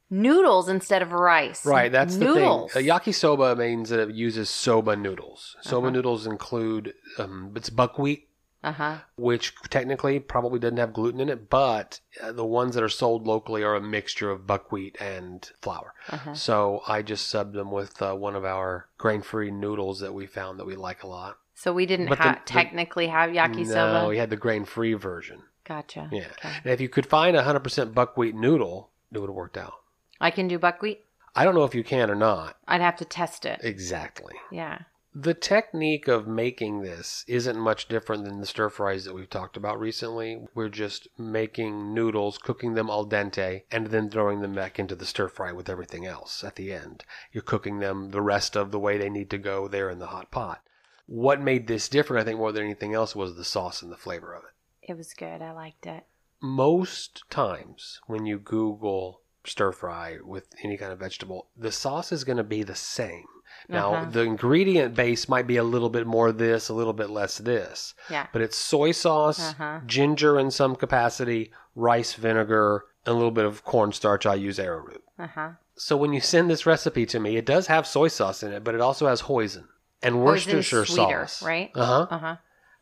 Noodles 0.09 0.69
instead 0.69 1.01
of 1.01 1.11
rice. 1.11 1.65
Right, 1.65 1.91
that's 1.91 2.15
Noodles. 2.15 2.73
the 2.73 2.81
thing. 2.83 2.89
A 2.91 2.93
yakisoba 2.93 3.57
means 3.57 3.89
that 3.89 3.99
it 3.99 4.13
uses 4.13 4.47
soba 4.49 4.95
noodles. 4.95 5.55
Soba 5.61 5.87
Uh-huh. 5.87 5.93
noodles 5.95 6.27
include 6.27 6.93
um, 7.17 7.51
it's 7.55 7.71
buckwheat, 7.71 8.27
Uh 8.63 8.71
huh. 8.71 8.97
which 9.17 9.53
technically 9.69 10.19
probably 10.19 10.57
doesn't 10.59 10.77
have 10.77 10.93
gluten 10.93 11.19
in 11.19 11.29
it, 11.29 11.49
but 11.49 11.99
uh, 12.21 12.31
the 12.31 12.45
ones 12.45 12.75
that 12.75 12.83
are 12.83 12.89
sold 12.89 13.27
locally 13.27 13.61
are 13.63 13.75
a 13.75 13.81
mixture 13.81 14.31
of 14.31 14.47
buckwheat 14.47 14.95
and 15.01 15.51
flour. 15.61 15.93
Uh-huh. 16.09 16.33
So 16.33 16.81
I 16.87 17.01
just 17.01 17.33
subbed 17.33 17.53
them 17.53 17.71
with 17.71 18.01
uh, 18.01 18.13
one 18.15 18.35
of 18.35 18.45
our 18.45 18.87
grain-free 18.97 19.51
noodles 19.51 19.99
that 19.99 20.13
we 20.13 20.25
found 20.27 20.59
that 20.59 20.65
we 20.65 20.75
like 20.75 21.03
a 21.03 21.07
lot. 21.07 21.37
So 21.55 21.73
we 21.73 21.85
didn't 21.85 22.07
But 22.07 22.17
the- 22.19 22.23
ha- 22.23 22.41
the- 22.45 22.51
technically 22.53 23.07
have 23.07 23.31
yakisoba. 23.31 24.03
No, 24.03 24.07
we 24.09 24.17
had 24.17 24.29
the 24.29 24.37
grain-free 24.37 24.93
version. 24.93 25.43
Gotcha. 25.65 26.09
Yeah, 26.11 26.27
Okay. 26.39 26.51
and 26.63 26.73
if 26.73 26.81
you 26.81 26.89
could 26.89 27.05
find 27.05 27.35
a 27.37 27.43
hundred 27.43 27.61
percent 27.63 27.93
buckwheat 27.93 28.35
noodle, 28.35 28.89
it 29.11 29.19
would 29.19 29.29
have 29.29 29.35
worked 29.35 29.57
out. 29.57 29.73
I 30.19 30.29
can 30.31 30.47
do 30.47 30.57
buckwheat. 30.57 31.05
I 31.35 31.43
don't 31.45 31.55
know 31.55 31.63
if 31.63 31.73
you 31.75 31.83
can 31.83 32.11
or 32.11 32.15
not 32.15 32.57
I'd 32.67 32.81
have 32.81 32.95
to 32.97 33.05
test 33.05 33.45
it. 33.45 33.59
exactly. 33.63 34.35
Yeah. 34.51 34.79
The 35.15 35.35
technique 35.35 36.07
of 36.07 36.27
making 36.27 36.81
this 36.81 37.23
isn't 37.27 37.59
much 37.59 37.87
different 37.87 38.25
than 38.25 38.39
the 38.39 38.47
stir 38.47 38.69
fries 38.69 39.05
that 39.05 39.13
we've 39.13 39.29
talked 39.29 39.55
about 39.55 39.79
recently. 39.79 40.47
We're 40.55 40.69
just 40.69 41.07
making 41.19 41.93
noodles, 41.93 42.39
cooking 42.39 42.73
them 42.73 42.89
al 42.89 43.05
dente, 43.05 43.63
and 43.69 43.87
then 43.87 44.09
throwing 44.09 44.41
them 44.41 44.55
back 44.55 44.79
into 44.79 44.95
the 44.95 45.05
stir 45.05 45.27
fry 45.27 45.51
with 45.51 45.69
everything 45.69 46.07
else 46.07 46.43
at 46.43 46.55
the 46.55 46.73
end. 46.73 47.03
You're 47.31 47.43
cooking 47.43 47.77
them 47.77 48.09
the 48.09 48.23
rest 48.23 48.55
of 48.55 48.71
the 48.71 48.79
way 48.79 48.97
they 48.97 49.09
need 49.09 49.29
to 49.29 49.37
go 49.37 49.67
there 49.67 49.91
in 49.91 49.99
the 49.99 50.07
hot 50.07 50.31
pot. 50.31 50.63
What 51.05 51.39
made 51.39 51.67
this 51.67 51.89
different, 51.89 52.21
I 52.21 52.25
think, 52.25 52.39
more 52.39 52.51
than 52.51 52.63
anything 52.63 52.95
else, 52.95 53.15
was 53.15 53.35
the 53.35 53.45
sauce 53.45 53.83
and 53.83 53.91
the 53.91 53.97
flavor 53.97 54.33
of 54.33 54.43
it. 54.45 54.91
It 54.91 54.97
was 54.97 55.13
good. 55.13 55.43
I 55.43 55.51
liked 55.51 55.85
it. 55.85 56.07
Most 56.41 57.23
times 57.29 58.01
when 58.07 58.25
you 58.25 58.39
Google 58.39 59.21
stir 59.45 59.73
fry 59.73 60.17
with 60.23 60.47
any 60.63 60.75
kind 60.75 60.91
of 60.91 60.97
vegetable, 60.97 61.49
the 61.55 61.71
sauce 61.71 62.11
is 62.11 62.23
going 62.23 62.37
to 62.37 62.43
be 62.43 62.63
the 62.63 62.73
same. 62.73 63.25
Now, 63.69 63.93
Uh-huh. 63.93 64.05
the 64.11 64.21
ingredient 64.21 64.95
base 64.95 65.29
might 65.29 65.47
be 65.47 65.57
a 65.57 65.63
little 65.63 65.89
bit 65.89 66.05
more 66.05 66.31
this, 66.31 66.69
a 66.69 66.73
little 66.73 66.93
bit 66.93 67.09
less 67.09 67.37
this, 67.37 67.93
Yeah. 68.09 68.27
but 68.33 68.41
it's 68.41 68.57
soy 68.57 68.91
sauce, 68.91 69.51
Uh-huh. 69.51 69.79
ginger 69.85 70.39
in 70.39 70.51
some 70.51 70.75
capacity, 70.75 71.51
rice 71.75 72.13
vinegar, 72.13 72.85
and 73.05 73.13
a 73.13 73.15
little 73.17 73.31
bit 73.31 73.45
of 73.45 73.63
cornstarch. 73.63 74.25
I 74.25 74.35
use 74.35 74.59
arrowroot. 74.59 75.03
Uh 75.19 75.27
huh. 75.27 75.49
So 75.75 75.97
when 75.97 76.13
you 76.13 76.21
send 76.21 76.49
this 76.49 76.65
recipe 76.65 77.05
to 77.07 77.19
me, 77.19 77.35
it 77.37 77.45
does 77.45 77.67
have 77.67 77.87
soy 77.87 78.07
sauce 78.07 78.43
in 78.43 78.51
it, 78.53 78.63
but 78.63 78.75
it 78.75 78.81
also 78.81 79.07
has 79.07 79.21
hoisin 79.21 79.67
and 80.01 80.21
Worcestershire 80.23 80.85
sweeter, 80.85 81.25
sauce, 81.27 81.41
right? 81.43 81.71
Uh 81.75 81.85
huh. 81.85 82.07
Uh 82.09 82.17
huh. 82.19 82.35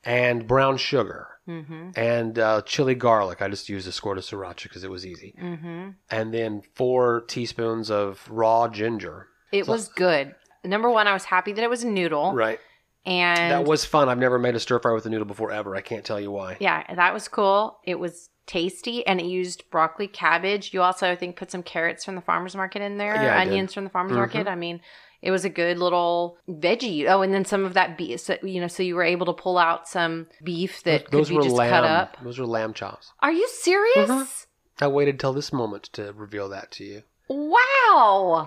And 0.04 0.48
brown 0.48 0.78
sugar 0.78 1.28
Mm-hmm. 1.50 1.90
and 1.96 2.38
uh, 2.40 2.62
chili 2.62 2.94
garlic. 2.96 3.42
I 3.42 3.48
just 3.50 3.68
used 3.68 3.88
a 3.88 3.92
squirt 3.92 4.18
of 4.20 4.24
sriracha 4.24 4.64
because 4.64 4.84
it 4.84 4.92
was 4.92 5.06
easy. 5.06 5.34
Mm-hmm. 5.42 5.90
And 6.10 6.34
then 6.34 6.62
four 6.76 7.22
teaspoons 7.28 7.90
of 7.90 8.26
raw 8.30 8.68
ginger. 8.68 9.28
It 9.52 9.68
was 9.68 9.88
good. 9.90 10.36
Number 10.64 10.90
one, 10.90 11.08
I 11.08 11.14
was 11.14 11.26
happy 11.26 11.54
that 11.54 11.64
it 11.64 11.70
was 11.70 11.84
a 11.84 11.88
noodle. 11.90 12.34
Right. 12.34 12.60
And 13.06 13.52
that 13.52 13.66
was 13.66 13.84
fun. 13.84 14.10
I've 14.10 14.20
never 14.20 14.38
made 14.38 14.54
a 14.56 14.60
stir 14.60 14.78
fry 14.80 14.94
with 14.94 15.06
a 15.06 15.10
noodle 15.10 15.26
before 15.26 15.52
ever. 15.52 15.76
I 15.76 15.82
can't 15.82 16.06
tell 16.06 16.20
you 16.20 16.30
why. 16.32 16.58
yeah, 16.60 16.84
that 16.94 17.14
was 17.14 17.28
cool. 17.28 17.80
It 17.84 17.96
was 18.00 18.30
tasty 18.46 19.06
and 19.08 19.20
it 19.20 19.26
used 19.26 19.64
broccoli, 19.72 20.08
cabbage. 20.08 20.74
You 20.74 20.82
also, 20.84 21.10
I 21.10 21.16
think, 21.16 21.36
put 21.36 21.50
some 21.52 21.64
carrots 21.64 22.06
from 22.06 22.16
the 22.16 22.22
farmer's 22.22 22.56
market 22.56 22.82
in 22.82 22.98
there, 22.98 23.16
Yeah, 23.16 23.40
onions 23.40 23.74
from 23.74 23.86
the 23.86 23.90
farmer's 23.90 24.12
Mhm. 24.14 24.18
market. 24.18 24.48
I 24.48 24.56
mean, 24.56 24.82
it 25.22 25.32
was 25.32 25.46
a 25.46 25.50
good 25.50 25.80
little 25.80 26.38
veggie. 26.50 27.08
Oh, 27.08 27.22
and 27.24 27.34
then 27.34 27.46
some 27.46 27.66
of 27.66 27.74
that 27.76 27.98
beef, 27.98 28.20
so, 28.20 28.38
you 28.44 28.60
know, 28.62 28.68
so 28.68 28.84
you 28.84 28.96
were 28.96 29.04
able 29.04 29.26
to 29.28 29.34
pull 29.34 29.58
out 29.58 29.88
some 29.88 30.28
beef 30.44 30.84
that 30.84 31.10
those 31.12 31.30
could 31.30 31.38
be 31.38 31.44
just 31.46 31.56
lamb. 31.56 31.70
cut 31.72 31.84
up. 31.86 32.18
Those 32.24 32.38
were 32.40 32.46
lamb 32.46 32.74
chops. 32.74 33.14
Are 33.22 33.32
you 33.32 33.48
serious? 33.48 34.10
Mhm. 34.10 34.46
I 34.82 34.88
waited 34.88 35.20
till 35.20 35.34
this 35.34 35.52
moment 35.54 35.84
to 35.94 36.12
reveal 36.14 36.50
that 36.50 36.70
to 36.74 36.84
you. 36.84 37.04
Wow. 37.30 37.58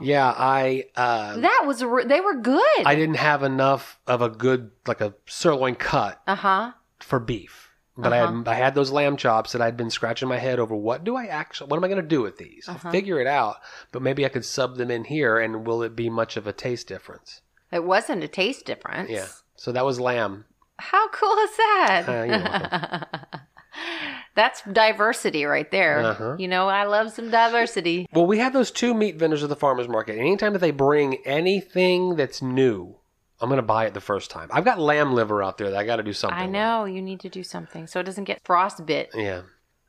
Yeah, 0.02 0.28
I 0.36 0.84
uh, 0.96 1.36
That 1.38 1.62
was, 1.66 1.82
re- 1.84 2.04
they 2.04 2.20
were 2.20 2.34
good. 2.36 2.60
I 2.84 2.94
didn't 2.94 3.16
have 3.16 3.42
enough 3.42 3.98
of 4.06 4.22
a 4.22 4.28
good 4.28 4.70
like 4.86 5.00
a 5.00 5.14
sirloin 5.26 5.74
cut 5.74 6.20
uh 6.26 6.34
huh. 6.36 6.72
for 7.00 7.18
beef. 7.20 7.70
But 7.96 8.12
I 8.12 8.20
Uh-huh. 8.20 8.38
had 8.38 8.48
I 8.48 8.54
had 8.54 8.74
those 8.74 8.90
lamb 8.90 9.16
chops 9.16 9.52
that 9.52 9.62
I'd 9.62 9.76
been 9.76 9.90
scratching 9.90 10.28
my 10.28 10.38
head 10.38 10.58
over. 10.58 10.74
What 10.74 11.04
do 11.04 11.14
I 11.14 11.26
actually? 11.26 11.68
What 11.68 11.76
am 11.76 11.84
I 11.84 11.88
going 11.88 12.02
to 12.02 12.08
do 12.08 12.22
with 12.22 12.38
these? 12.38 12.68
Uh-huh. 12.68 12.78
I'll 12.82 12.90
figure 12.90 13.20
it 13.20 13.28
out. 13.28 13.56
But 13.92 14.02
maybe 14.02 14.24
I 14.24 14.28
could 14.30 14.44
sub 14.44 14.76
them 14.76 14.90
in 14.90 15.04
here, 15.04 15.38
and 15.38 15.64
will 15.64 15.82
it 15.84 15.94
be 15.94 16.10
much 16.10 16.36
of 16.36 16.46
a 16.48 16.52
taste 16.52 16.88
difference? 16.88 17.40
It 17.70 17.84
wasn't 17.84 18.24
a 18.24 18.28
taste 18.28 18.66
difference. 18.66 19.10
Yeah. 19.10 19.26
So 19.56 19.70
that 19.72 19.84
was 19.84 20.00
lamb. 20.00 20.44
How 20.80 21.08
cool 21.10 21.36
is 21.38 21.56
that? 21.56 22.04
Uh, 22.08 22.24
you're 22.24 23.40
That's 24.34 24.62
diversity 24.62 25.44
right 25.44 25.70
there. 25.70 26.00
Uh-huh. 26.00 26.36
You 26.38 26.48
know, 26.48 26.68
I 26.68 26.84
love 26.84 27.12
some 27.12 27.30
diversity. 27.30 28.06
Well, 28.12 28.26
we 28.26 28.38
have 28.38 28.52
those 28.52 28.70
two 28.70 28.92
meat 28.92 29.16
vendors 29.16 29.42
at 29.42 29.48
the 29.48 29.56
farmers 29.56 29.88
market. 29.88 30.18
Anytime 30.18 30.52
that 30.54 30.58
they 30.58 30.72
bring 30.72 31.16
anything 31.24 32.16
that's 32.16 32.42
new, 32.42 32.96
I'm 33.40 33.48
going 33.48 33.58
to 33.58 33.62
buy 33.62 33.86
it 33.86 33.94
the 33.94 34.00
first 34.00 34.30
time. 34.30 34.48
I've 34.52 34.64
got 34.64 34.80
lamb 34.80 35.12
liver 35.12 35.42
out 35.42 35.58
there 35.58 35.70
that 35.70 35.78
I 35.78 35.84
got 35.84 35.96
to 35.96 36.02
do 36.02 36.12
something. 36.12 36.38
I 36.38 36.46
with. 36.46 36.52
know 36.52 36.84
you 36.84 37.00
need 37.00 37.20
to 37.20 37.28
do 37.28 37.44
something 37.44 37.86
so 37.86 38.00
it 38.00 38.04
doesn't 38.04 38.24
get 38.24 38.42
frostbit. 38.42 39.08
Yeah. 39.14 39.42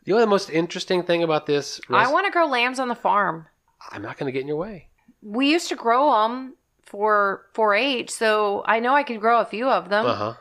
You 0.03 0.13
know 0.13 0.19
the 0.19 0.27
most 0.27 0.51
interesting 0.51 1.01
thing 1.01 1.23
about 1.23 1.47
this? 1.47 1.81
I 1.89 2.11
want 2.11 2.27
to 2.27 2.31
grow 2.31 2.45
lambs 2.45 2.79
on 2.79 2.87
the 2.87 2.95
farm. 2.95 3.47
I'm 3.91 4.03
not 4.03 4.17
going 4.17 4.27
to 4.27 4.31
get 4.31 4.41
in 4.41 4.47
your 4.47 4.57
way. 4.57 4.89
We 5.23 5.51
used 5.51 5.69
to 5.69 5.75
grow 5.75 6.11
them 6.21 6.55
for 6.83 7.47
4-H, 7.55 8.11
so 8.11 8.63
I 8.67 8.79
know 8.79 8.93
I 8.93 9.01
could 9.01 9.19
grow 9.19 9.39
a 9.39 9.45
few 9.45 9.67
of 9.67 9.89
them. 9.89 10.05
Uh 10.05 10.15
huh. 10.15 10.33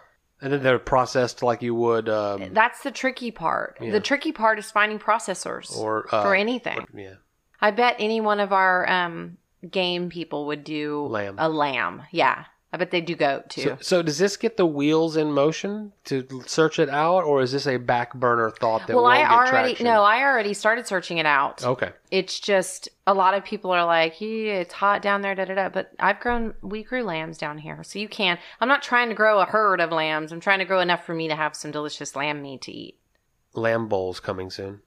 And 0.44 0.52
then 0.52 0.62
they're 0.62 0.78
processed 0.78 1.42
like 1.42 1.62
you 1.62 1.74
would, 1.74 2.06
um, 2.10 2.52
That's 2.52 2.82
the 2.82 2.90
tricky 2.90 3.30
part. 3.30 3.78
Yeah. 3.80 3.92
The 3.92 4.00
tricky 4.00 4.30
part 4.30 4.58
is 4.58 4.70
finding 4.70 4.98
processors 4.98 5.74
or 5.74 6.06
uh, 6.14 6.22
for 6.22 6.34
anything. 6.34 6.78
or- 6.80 7.00
yeah. 7.00 7.14
I 7.62 7.70
bet 7.70 7.96
any 7.98 8.20
one 8.20 8.40
of 8.40 8.52
our 8.52 8.86
um, 8.86 9.38
game 9.68 10.10
people 10.10 10.48
would 10.48 10.62
do 10.62 11.06
Lamb. 11.06 11.36
a 11.38 11.48
lamb. 11.48 12.02
Yeah. 12.12 12.44
I 12.74 12.76
bet 12.76 12.90
they 12.90 13.00
do 13.00 13.14
goat 13.14 13.50
too. 13.50 13.60
So, 13.60 13.78
so 13.80 14.02
does 14.02 14.18
this 14.18 14.36
get 14.36 14.56
the 14.56 14.66
wheels 14.66 15.16
in 15.16 15.30
motion 15.30 15.92
to 16.06 16.26
search 16.44 16.80
it 16.80 16.88
out, 16.88 17.22
or 17.22 17.40
is 17.40 17.52
this 17.52 17.68
a 17.68 17.76
back 17.76 18.12
burner 18.14 18.50
thought 18.50 18.88
that 18.88 18.96
well, 18.96 19.06
I 19.06 19.18
get 19.18 19.30
already 19.30 19.84
no, 19.84 20.02
I 20.02 20.24
already 20.24 20.54
started 20.54 20.84
searching 20.84 21.18
it 21.18 21.24
out. 21.24 21.64
Okay. 21.64 21.92
It's 22.10 22.40
just 22.40 22.88
a 23.06 23.14
lot 23.14 23.34
of 23.34 23.44
people 23.44 23.70
are 23.70 23.84
like, 23.84 24.20
"Yeah, 24.20 24.54
it's 24.54 24.74
hot 24.74 25.02
down 25.02 25.22
there." 25.22 25.36
Da 25.36 25.44
da 25.44 25.54
da. 25.54 25.68
But 25.68 25.92
I've 26.00 26.18
grown, 26.18 26.54
we 26.62 26.82
grew 26.82 27.04
lambs 27.04 27.38
down 27.38 27.58
here, 27.58 27.84
so 27.84 28.00
you 28.00 28.08
can. 28.08 28.40
I'm 28.60 28.66
not 28.66 28.82
trying 28.82 29.08
to 29.08 29.14
grow 29.14 29.38
a 29.38 29.44
herd 29.44 29.80
of 29.80 29.92
lambs. 29.92 30.32
I'm 30.32 30.40
trying 30.40 30.58
to 30.58 30.64
grow 30.64 30.80
enough 30.80 31.06
for 31.06 31.14
me 31.14 31.28
to 31.28 31.36
have 31.36 31.54
some 31.54 31.70
delicious 31.70 32.16
lamb 32.16 32.42
meat 32.42 32.62
to 32.62 32.72
eat. 32.72 32.98
Lamb 33.52 33.86
bowls 33.86 34.18
coming 34.18 34.50
soon. 34.50 34.80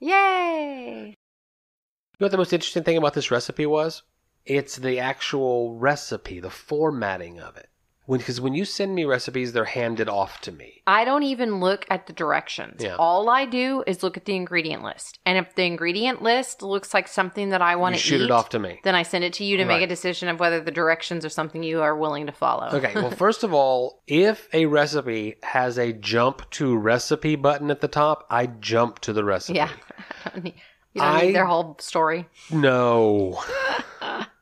Yay! 0.00 1.08
You 1.08 2.16
know 2.18 2.24
what 2.24 2.30
the 2.30 2.38
most 2.38 2.54
interesting 2.54 2.82
thing 2.82 2.96
about 2.96 3.12
this 3.12 3.30
recipe 3.30 3.66
was? 3.66 4.04
It's 4.46 4.76
the 4.76 5.00
actual 5.00 5.76
recipe, 5.76 6.40
the 6.40 6.50
formatting 6.50 7.40
of 7.40 7.56
it. 7.56 7.68
Because 8.08 8.40
when, 8.40 8.54
you 8.54 8.64
send 8.64 8.94
me 8.94 9.04
recipes, 9.04 9.52
they're 9.52 9.64
handed 9.64 10.08
off 10.08 10.40
to 10.42 10.52
me. 10.52 10.82
I 10.86 11.04
don't 11.04 11.24
even 11.24 11.58
look 11.58 11.84
at 11.90 12.06
the 12.06 12.12
directions. 12.12 12.80
Yeah. 12.80 12.94
All 12.96 13.28
I 13.28 13.46
do 13.46 13.82
is 13.84 14.04
look 14.04 14.16
at 14.16 14.26
the 14.26 14.36
ingredient 14.36 14.84
list, 14.84 15.18
and 15.26 15.36
if 15.36 15.56
the 15.56 15.64
ingredient 15.64 16.22
list 16.22 16.62
looks 16.62 16.94
like 16.94 17.08
something 17.08 17.48
that 17.48 17.62
I 17.62 17.74
want 17.74 17.96
to 17.96 18.00
shoot 18.00 18.20
eat, 18.20 18.26
it 18.26 18.30
off 18.30 18.50
to 18.50 18.60
me. 18.60 18.78
then 18.84 18.94
I 18.94 19.02
send 19.02 19.24
it 19.24 19.32
to 19.34 19.44
you 19.44 19.56
to 19.56 19.64
make 19.64 19.82
a 19.82 19.88
decision 19.88 20.28
of 20.28 20.38
whether 20.38 20.60
the 20.60 20.70
directions 20.70 21.24
are 21.24 21.28
something 21.30 21.64
you 21.64 21.82
are 21.82 21.96
willing 21.96 22.26
to 22.26 22.32
follow. 22.32 22.68
Okay, 22.74 22.92
well, 22.94 23.10
first 23.24 23.42
of 23.42 23.52
all, 23.52 24.04
if 24.06 24.48
a 24.52 24.66
recipe 24.66 25.34
has 25.42 25.76
a 25.76 25.92
jump 25.92 26.48
to 26.52 26.76
recipe 26.76 27.34
button 27.34 27.72
at 27.72 27.80
the 27.80 27.88
top, 27.88 28.24
I 28.30 28.46
jump 28.46 29.00
to 29.00 29.12
the 29.12 29.24
recipe. 29.24 29.56
yeah. 29.56 29.70
you 30.36 30.52
don't 30.94 31.04
I- 31.04 31.22
need 31.22 31.34
their 31.34 31.46
whole 31.46 31.76
story. 31.80 32.28
No. 32.52 33.42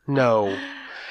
no. 0.06 0.56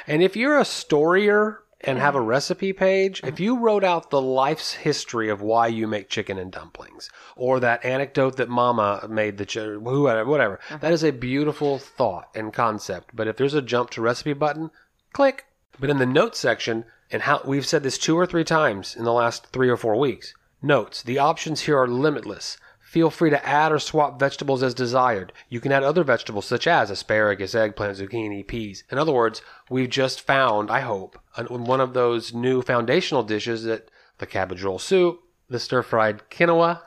And 0.07 0.21
if 0.21 0.35
you're 0.35 0.57
a 0.57 0.63
storyer 0.63 1.59
and 1.81 1.99
have 1.99 2.15
a 2.15 2.19
mm. 2.19 2.25
recipe 2.25 2.73
page, 2.73 3.21
if 3.23 3.39
you 3.39 3.59
wrote 3.59 3.83
out 3.83 4.09
the 4.09 4.21
life's 4.21 4.73
history 4.73 5.29
of 5.29 5.41
why 5.41 5.67
you 5.67 5.87
make 5.87 6.09
chicken 6.09 6.37
and 6.37 6.51
dumplings, 6.51 7.09
or 7.35 7.59
that 7.59 7.83
anecdote 7.83 8.37
that 8.37 8.49
mama 8.49 9.05
made 9.09 9.37
the 9.37 9.45
ch- 9.45 9.57
whatever, 9.57 10.29
whatever, 10.29 10.59
that 10.79 10.93
is 10.93 11.03
a 11.03 11.11
beautiful 11.11 11.77
thought 11.77 12.29
and 12.35 12.53
concept. 12.53 13.15
But 13.15 13.27
if 13.27 13.37
there's 13.37 13.53
a 13.53 13.61
jump 13.61 13.89
to 13.91 14.01
recipe 14.01 14.33
button, 14.33 14.71
click. 15.11 15.45
But 15.79 15.89
in 15.89 15.97
the 15.97 16.05
notes 16.05 16.39
section, 16.39 16.85
and 17.11 17.23
how 17.23 17.41
we've 17.45 17.65
said 17.65 17.83
this 17.83 17.97
two 17.97 18.17
or 18.17 18.25
three 18.25 18.43
times 18.43 18.95
in 18.95 19.03
the 19.03 19.13
last 19.13 19.47
three 19.47 19.69
or 19.69 19.77
four 19.77 19.95
weeks, 19.95 20.33
notes, 20.61 21.03
the 21.03 21.19
options 21.19 21.61
here 21.61 21.77
are 21.77 21.87
limitless. 21.87 22.57
Feel 22.93 23.09
free 23.09 23.31
to 23.31 23.43
add 23.43 23.71
or 23.71 23.79
swap 23.79 24.19
vegetables 24.19 24.61
as 24.61 24.75
desired. 24.75 25.33
You 25.49 25.59
can 25.59 25.71
add 25.71 25.81
other 25.81 26.03
vegetables 26.03 26.45
such 26.45 26.67
as 26.67 26.91
asparagus, 26.91 27.55
eggplant, 27.55 27.97
zucchini, 27.97 28.45
peas. 28.45 28.83
In 28.91 28.99
other 28.99 29.11
words, 29.11 29.41
we've 29.67 29.89
just 29.89 30.21
found, 30.21 30.69
I 30.69 30.81
hope, 30.81 31.17
one 31.49 31.81
of 31.81 31.95
those 31.95 32.35
new 32.35 32.61
foundational 32.61 33.23
dishes 33.23 33.63
that 33.63 33.89
the 34.19 34.27
cabbage 34.27 34.61
roll 34.61 34.77
soup, 34.77 35.21
the 35.49 35.59
stir 35.59 35.81
fried 35.81 36.21
quinoa. 36.29 36.81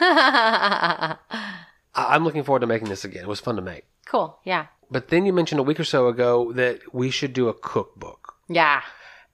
Quinoa. 0.00 1.18
I'm 1.96 2.22
looking 2.22 2.44
forward 2.44 2.60
to 2.60 2.68
making 2.68 2.88
this 2.88 3.04
again. 3.04 3.24
It 3.24 3.28
was 3.28 3.40
fun 3.40 3.56
to 3.56 3.62
make. 3.62 3.86
cool. 4.04 4.38
Yeah. 4.44 4.66
But 4.88 5.08
then 5.08 5.26
you 5.26 5.32
mentioned 5.32 5.58
a 5.58 5.64
week 5.64 5.80
or 5.80 5.84
so 5.84 6.06
ago 6.06 6.52
that 6.52 6.94
we 6.94 7.10
should 7.10 7.32
do 7.32 7.48
a 7.48 7.54
cookbook. 7.54 8.34
Yeah. 8.48 8.82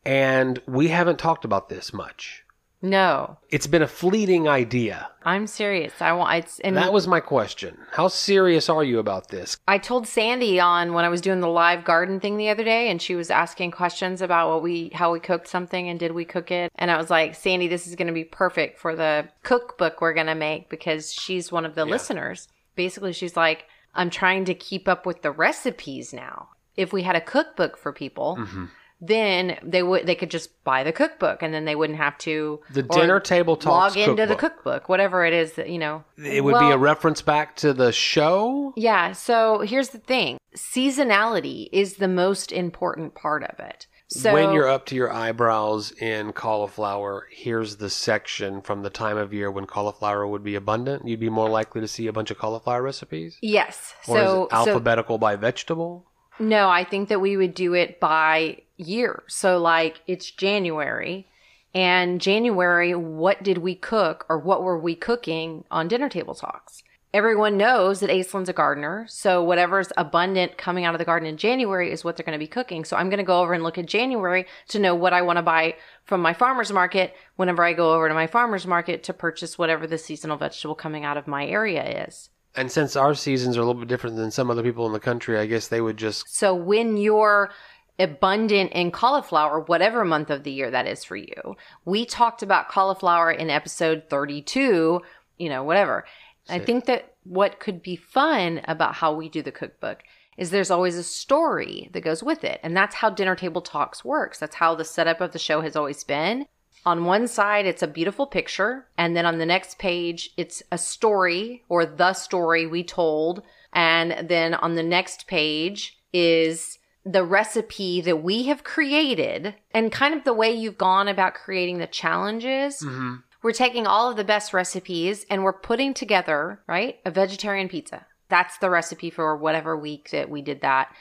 And 0.02 0.62
we 0.66 0.88
haven't 0.88 1.18
talked 1.18 1.44
about 1.44 1.68
this 1.68 1.92
much. 1.92 2.41
No. 2.82 3.38
It's 3.48 3.68
been 3.68 3.82
a 3.82 3.88
fleeting 3.88 4.48
idea. 4.48 5.08
I'm 5.24 5.46
serious. 5.46 5.92
I 6.00 6.12
want 6.12 6.36
it's 6.36 6.58
and 6.60 6.76
That 6.76 6.92
was 6.92 7.06
my 7.06 7.20
question. 7.20 7.78
How 7.92 8.08
serious 8.08 8.68
are 8.68 8.82
you 8.82 8.98
about 8.98 9.28
this? 9.28 9.56
I 9.68 9.78
told 9.78 10.08
Sandy 10.08 10.58
on 10.58 10.92
when 10.92 11.04
I 11.04 11.08
was 11.08 11.20
doing 11.20 11.38
the 11.40 11.48
live 11.48 11.84
garden 11.84 12.18
thing 12.18 12.36
the 12.36 12.48
other 12.48 12.64
day, 12.64 12.90
and 12.90 13.00
she 13.00 13.14
was 13.14 13.30
asking 13.30 13.70
questions 13.70 14.20
about 14.20 14.50
what 14.50 14.62
we, 14.64 14.90
how 14.92 15.12
we 15.12 15.20
cooked 15.20 15.46
something, 15.46 15.88
and 15.88 16.00
did 16.00 16.10
we 16.10 16.24
cook 16.24 16.50
it? 16.50 16.72
And 16.74 16.90
I 16.90 16.96
was 16.96 17.08
like, 17.08 17.36
Sandy, 17.36 17.68
this 17.68 17.86
is 17.86 17.94
going 17.94 18.08
to 18.08 18.12
be 18.12 18.24
perfect 18.24 18.80
for 18.80 18.96
the 18.96 19.28
cookbook 19.44 20.00
we're 20.00 20.14
going 20.14 20.26
to 20.26 20.34
make 20.34 20.68
because 20.68 21.12
she's 21.12 21.52
one 21.52 21.64
of 21.64 21.76
the 21.76 21.84
listeners. 21.84 22.48
Basically, 22.74 23.12
she's 23.12 23.36
like, 23.36 23.66
I'm 23.94 24.10
trying 24.10 24.44
to 24.46 24.54
keep 24.54 24.88
up 24.88 25.06
with 25.06 25.22
the 25.22 25.30
recipes 25.30 26.12
now. 26.12 26.48
If 26.76 26.92
we 26.92 27.02
had 27.02 27.14
a 27.14 27.20
cookbook 27.20 27.76
for 27.76 27.92
people, 27.92 28.38
Mm-hmm. 28.40 28.64
Then 29.04 29.58
they 29.64 29.82
would 29.82 30.06
they 30.06 30.14
could 30.14 30.30
just 30.30 30.62
buy 30.62 30.84
the 30.84 30.92
cookbook, 30.92 31.42
and 31.42 31.52
then 31.52 31.64
they 31.64 31.74
wouldn't 31.74 31.98
have 31.98 32.16
to 32.18 32.60
The 32.70 32.84
dinner 32.84 33.18
table 33.18 33.56
talks 33.56 33.96
log 33.96 34.08
into 34.08 34.26
the 34.26 34.36
cookbook. 34.36 34.54
cookbook, 34.54 34.88
whatever 34.88 35.24
it 35.26 35.32
is 35.34 35.54
that 35.54 35.68
you 35.68 35.78
know. 35.78 36.04
It 36.16 36.44
would 36.44 36.58
be 36.60 36.70
a 36.70 36.78
reference 36.78 37.20
back 37.20 37.56
to 37.56 37.74
the 37.74 37.90
show. 37.92 38.72
Yeah, 38.76 39.10
so 39.12 39.60
here's 39.60 39.88
the 39.88 39.98
thing. 39.98 40.38
Seasonality 40.56 41.68
is 41.72 41.96
the 41.96 42.08
most 42.08 42.52
important 42.52 43.14
part 43.14 43.42
of 43.42 43.58
it. 43.58 43.86
So 44.08 44.32
when 44.34 44.52
you're 44.52 44.68
up 44.68 44.84
to 44.86 44.94
your 44.94 45.10
eyebrows 45.12 45.90
in 45.92 46.32
cauliflower, 46.34 47.26
here's 47.30 47.76
the 47.76 47.88
section 47.88 48.60
from 48.60 48.82
the 48.82 48.90
time 48.90 49.16
of 49.16 49.32
year 49.32 49.50
when 49.50 49.64
cauliflower 49.64 50.26
would 50.26 50.44
be 50.44 50.54
abundant. 50.54 51.08
You'd 51.08 51.18
be 51.18 51.30
more 51.30 51.48
likely 51.48 51.80
to 51.80 51.88
see 51.88 52.06
a 52.06 52.12
bunch 52.12 52.30
of 52.30 52.36
cauliflower 52.38 52.82
recipes. 52.82 53.38
Yes. 53.40 53.94
Or 54.06 54.16
So 54.18 54.44
it 54.44 54.50
so 54.50 54.56
alphabetical 54.56 55.16
by 55.18 55.36
vegetable? 55.36 56.06
no, 56.38 56.68
I 56.68 56.84
think 56.84 57.08
that 57.08 57.20
we 57.20 57.36
would 57.36 57.54
do 57.54 57.72
it 57.74 58.00
by 58.00 58.62
year. 58.82 59.22
So 59.28 59.58
like 59.58 60.02
it's 60.06 60.30
January 60.30 61.26
and 61.74 62.20
January 62.20 62.94
what 62.94 63.42
did 63.42 63.58
we 63.58 63.74
cook 63.74 64.26
or 64.28 64.38
what 64.38 64.62
were 64.62 64.78
we 64.78 64.94
cooking 64.94 65.64
on 65.70 65.88
dinner 65.88 66.08
table 66.08 66.34
talks? 66.34 66.82
Everyone 67.14 67.58
knows 67.58 68.00
that 68.00 68.08
Aislinn's 68.08 68.48
a 68.48 68.54
gardener, 68.54 69.04
so 69.06 69.44
whatever's 69.44 69.92
abundant 69.98 70.56
coming 70.56 70.86
out 70.86 70.94
of 70.94 70.98
the 70.98 71.04
garden 71.04 71.28
in 71.28 71.36
January 71.36 71.92
is 71.92 72.02
what 72.02 72.16
they're 72.16 72.24
going 72.24 72.38
to 72.38 72.42
be 72.42 72.46
cooking. 72.46 72.86
So 72.86 72.96
I'm 72.96 73.10
going 73.10 73.18
to 73.18 73.22
go 73.22 73.42
over 73.42 73.52
and 73.52 73.62
look 73.62 73.76
at 73.76 73.84
January 73.84 74.46
to 74.68 74.78
know 74.78 74.94
what 74.94 75.12
I 75.12 75.20
want 75.20 75.36
to 75.36 75.42
buy 75.42 75.76
from 76.04 76.22
my 76.22 76.32
farmer's 76.32 76.72
market 76.72 77.14
whenever 77.36 77.62
I 77.62 77.74
go 77.74 77.92
over 77.92 78.08
to 78.08 78.14
my 78.14 78.26
farmer's 78.26 78.66
market 78.66 79.02
to 79.02 79.12
purchase 79.12 79.58
whatever 79.58 79.86
the 79.86 79.98
seasonal 79.98 80.38
vegetable 80.38 80.74
coming 80.74 81.04
out 81.04 81.18
of 81.18 81.26
my 81.26 81.46
area 81.46 82.06
is. 82.08 82.30
And 82.54 82.72
since 82.72 82.96
our 82.96 83.14
seasons 83.14 83.56
are 83.56 83.60
a 83.60 83.64
little 83.64 83.80
bit 83.80 83.88
different 83.88 84.16
than 84.16 84.30
some 84.30 84.50
other 84.50 84.62
people 84.62 84.86
in 84.86 84.92
the 84.92 85.00
country, 85.00 85.38
I 85.38 85.44
guess 85.46 85.68
they 85.68 85.80
would 85.80 85.96
just 85.96 86.34
So 86.34 86.54
when 86.54 86.96
you're 86.96 87.50
abundant 87.98 88.72
in 88.72 88.90
cauliflower, 88.90 89.60
whatever 89.60 90.04
month 90.04 90.30
of 90.30 90.44
the 90.44 90.50
year 90.50 90.70
that 90.70 90.86
is 90.86 91.04
for 91.04 91.16
you, 91.16 91.56
we 91.84 92.04
talked 92.04 92.42
about 92.42 92.68
cauliflower 92.68 93.30
in 93.30 93.50
episode 93.50 94.04
32, 94.08 95.00
you 95.38 95.48
know, 95.48 95.62
whatever. 95.62 96.04
I 96.48 96.58
think 96.58 96.86
that 96.86 97.14
what 97.24 97.60
could 97.60 97.82
be 97.82 97.96
fun 97.96 98.62
about 98.64 98.96
how 98.96 99.14
we 99.14 99.28
do 99.28 99.42
the 99.42 99.52
cookbook 99.52 100.02
is 100.36 100.50
there's 100.50 100.70
always 100.70 100.96
a 100.96 101.02
story 101.02 101.88
that 101.92 102.00
goes 102.00 102.22
with 102.22 102.42
it. 102.42 102.58
And 102.62 102.76
that's 102.76 102.96
how 102.96 103.10
Dinner 103.10 103.36
Table 103.36 103.60
Talks 103.60 104.04
works. 104.04 104.38
That's 104.38 104.56
how 104.56 104.74
the 104.74 104.84
setup 104.84 105.20
of 105.20 105.32
the 105.32 105.38
show 105.38 105.60
has 105.60 105.76
always 105.76 106.02
been. 106.04 106.46
On 106.84 107.04
one 107.04 107.28
side, 107.28 107.66
it's 107.66 107.82
a 107.82 107.86
beautiful 107.86 108.26
picture. 108.26 108.86
And 108.98 109.16
then 109.16 109.26
on 109.26 109.38
the 109.38 109.46
next 109.46 109.78
page, 109.78 110.30
it's 110.36 110.62
a 110.72 110.78
story 110.78 111.62
or 111.68 111.86
the 111.86 112.12
story 112.12 112.66
we 112.66 112.82
told. 112.82 113.42
And 113.72 114.28
then 114.28 114.54
on 114.54 114.74
the 114.74 114.82
next 114.82 115.26
page 115.26 115.98
is 116.12 116.78
the 117.04 117.24
recipe 117.24 118.00
that 118.00 118.22
we 118.22 118.44
have 118.44 118.62
created 118.64 119.54
and 119.72 119.90
kind 119.90 120.14
of 120.14 120.24
the 120.24 120.32
way 120.34 120.52
you've 120.52 120.78
gone 120.78 121.08
about 121.08 121.34
creating 121.34 121.78
the 121.78 121.86
challenges. 121.86 122.80
Mm-hmm. 122.80 123.14
We're 123.42 123.52
taking 123.52 123.86
all 123.88 124.08
of 124.08 124.16
the 124.16 124.22
best 124.24 124.52
recipes 124.54 125.26
and 125.28 125.42
we're 125.42 125.52
putting 125.52 125.94
together, 125.94 126.60
right, 126.68 127.00
a 127.04 127.10
vegetarian 127.10 127.68
pizza. 127.68 128.06
That's 128.28 128.56
the 128.58 128.70
recipe 128.70 129.10
for 129.10 129.36
whatever 129.36 129.76
week 129.76 130.10
that 130.10 130.30
we 130.30 130.42
did 130.42 130.60
that. 130.60 130.94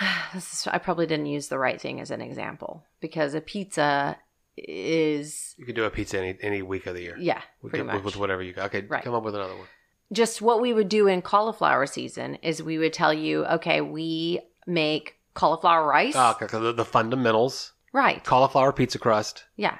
This 0.34 0.52
is, 0.52 0.66
I 0.66 0.78
probably 0.78 1.06
didn't 1.06 1.26
use 1.26 1.48
the 1.48 1.58
right 1.58 1.80
thing 1.80 2.00
as 2.00 2.10
an 2.10 2.20
example 2.22 2.82
because 3.00 3.34
a 3.34 3.40
pizza 3.42 4.16
is, 4.56 5.54
you 5.58 5.66
could 5.66 5.74
do 5.76 5.84
a 5.84 5.90
pizza 5.90 6.18
any 6.18 6.36
any 6.40 6.62
week 6.62 6.86
of 6.86 6.94
the 6.94 7.02
year. 7.02 7.16
yeah, 7.18 7.42
with, 7.62 7.70
pretty 7.70 7.84
much. 7.84 8.02
with 8.02 8.16
whatever 8.16 8.42
you 8.42 8.52
got. 8.52 8.66
Okay, 8.74 8.86
Right. 8.88 9.04
come 9.04 9.14
up 9.14 9.22
with 9.24 9.34
another 9.34 9.54
one. 9.56 9.66
just 10.12 10.40
what 10.42 10.60
we 10.60 10.72
would 10.72 10.88
do 10.88 11.06
in 11.06 11.22
cauliflower 11.22 11.86
season 11.86 12.36
is 12.36 12.62
we 12.62 12.78
would 12.78 12.92
tell 12.92 13.12
you, 13.12 13.44
okay, 13.46 13.80
we 13.80 14.40
make 14.66 15.16
cauliflower 15.34 15.86
rice. 15.86 16.14
Ah, 16.16 16.32
okay, 16.40 16.46
the, 16.46 16.72
the 16.72 16.84
fundamentals: 16.84 17.72
right. 17.92 18.22
cauliflower 18.24 18.72
pizza 18.72 18.98
crust, 18.98 19.44
Yeah. 19.56 19.78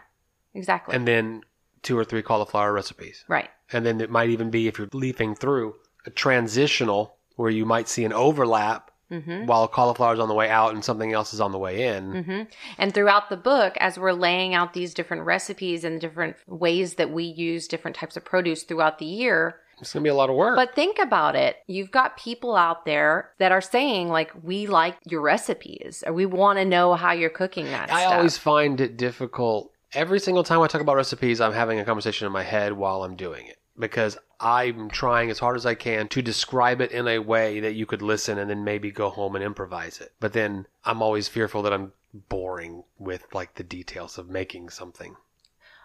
Exactly. 0.54 0.94
and 0.94 1.06
then 1.08 1.42
two 1.82 1.98
or 1.98 2.04
three 2.04 2.22
cauliflower 2.22 2.72
recipes. 2.72 3.24
right. 3.28 3.50
And 3.72 3.84
then 3.84 4.00
it 4.00 4.10
might 4.10 4.28
even 4.30 4.50
be 4.50 4.68
if 4.68 4.78
you're 4.78 4.88
leafing 4.92 5.34
through 5.34 5.74
a 6.06 6.10
transitional 6.10 7.16
where 7.36 7.50
you 7.50 7.64
might 7.66 7.88
see 7.88 8.04
an 8.04 8.12
overlap 8.12 8.90
Mm-hmm. 9.10 9.44
while 9.46 9.68
cauliflower 9.68 10.14
is 10.14 10.18
on 10.18 10.28
the 10.28 10.34
way 10.34 10.48
out 10.48 10.72
and 10.72 10.82
something 10.82 11.12
else 11.12 11.34
is 11.34 11.40
on 11.40 11.52
the 11.52 11.58
way 11.58 11.86
in. 11.88 12.24
hmm 12.24 12.42
And 12.78 12.92
throughout 12.94 13.28
the 13.28 13.36
book, 13.36 13.76
as 13.78 13.98
we're 13.98 14.12
laying 14.14 14.54
out 14.54 14.72
these 14.72 14.94
different 14.94 15.24
recipes 15.24 15.84
and 15.84 16.00
different 16.00 16.36
ways 16.48 16.94
that 16.94 17.10
we 17.10 17.22
use 17.24 17.68
different 17.68 17.96
types 17.96 18.16
of 18.16 18.24
produce 18.24 18.62
throughout 18.62 18.98
the 18.98 19.04
year, 19.04 19.60
It's 19.80 19.92
gonna 19.92 20.02
be 20.02 20.08
a 20.08 20.14
lot 20.14 20.30
of 20.30 20.36
work. 20.36 20.56
But 20.56 20.74
think 20.74 20.98
about 20.98 21.36
it. 21.36 21.56
You've 21.66 21.90
got 21.90 22.16
people 22.16 22.56
out 22.56 22.84
there 22.84 23.30
that 23.38 23.52
are 23.52 23.60
saying, 23.60 24.08
like, 24.08 24.32
we 24.42 24.66
like 24.66 24.96
your 25.04 25.20
recipes 25.20 26.02
or 26.06 26.12
we 26.12 26.26
want 26.26 26.58
to 26.58 26.64
know 26.64 26.94
how 26.94 27.12
you're 27.12 27.30
cooking 27.30 27.66
that 27.66 27.92
I 27.92 28.02
stuff. 28.02 28.12
always 28.14 28.38
find 28.38 28.80
it 28.80 28.96
difficult. 28.96 29.70
Every 29.92 30.18
single 30.18 30.42
time 30.44 30.60
I 30.60 30.66
talk 30.66 30.80
about 30.80 30.96
recipes, 30.96 31.40
I'm 31.40 31.52
having 31.52 31.78
a 31.78 31.84
conversation 31.84 32.26
in 32.26 32.32
my 32.32 32.42
head 32.42 32.72
while 32.72 33.04
I'm 33.04 33.14
doing 33.16 33.46
it 33.46 33.58
because 33.78 34.18
I'm 34.40 34.90
trying 34.90 35.30
as 35.30 35.38
hard 35.38 35.56
as 35.56 35.64
I 35.66 35.74
can 35.74 36.08
to 36.08 36.22
describe 36.22 36.80
it 36.80 36.90
in 36.90 37.06
a 37.06 37.18
way 37.20 37.60
that 37.60 37.74
you 37.74 37.86
could 37.86 38.02
listen 38.02 38.38
and 38.38 38.50
then 38.50 38.64
maybe 38.64 38.90
go 38.90 39.08
home 39.10 39.36
and 39.36 39.44
improvise 39.44 40.00
it. 40.00 40.12
But 40.20 40.32
then 40.32 40.66
I'm 40.84 41.00
always 41.02 41.28
fearful 41.28 41.62
that 41.62 41.72
I'm 41.72 41.92
boring 42.28 42.84
with 42.98 43.26
like 43.32 43.54
the 43.54 43.62
details 43.64 44.18
of 44.18 44.28
making 44.28 44.70
something. 44.70 45.16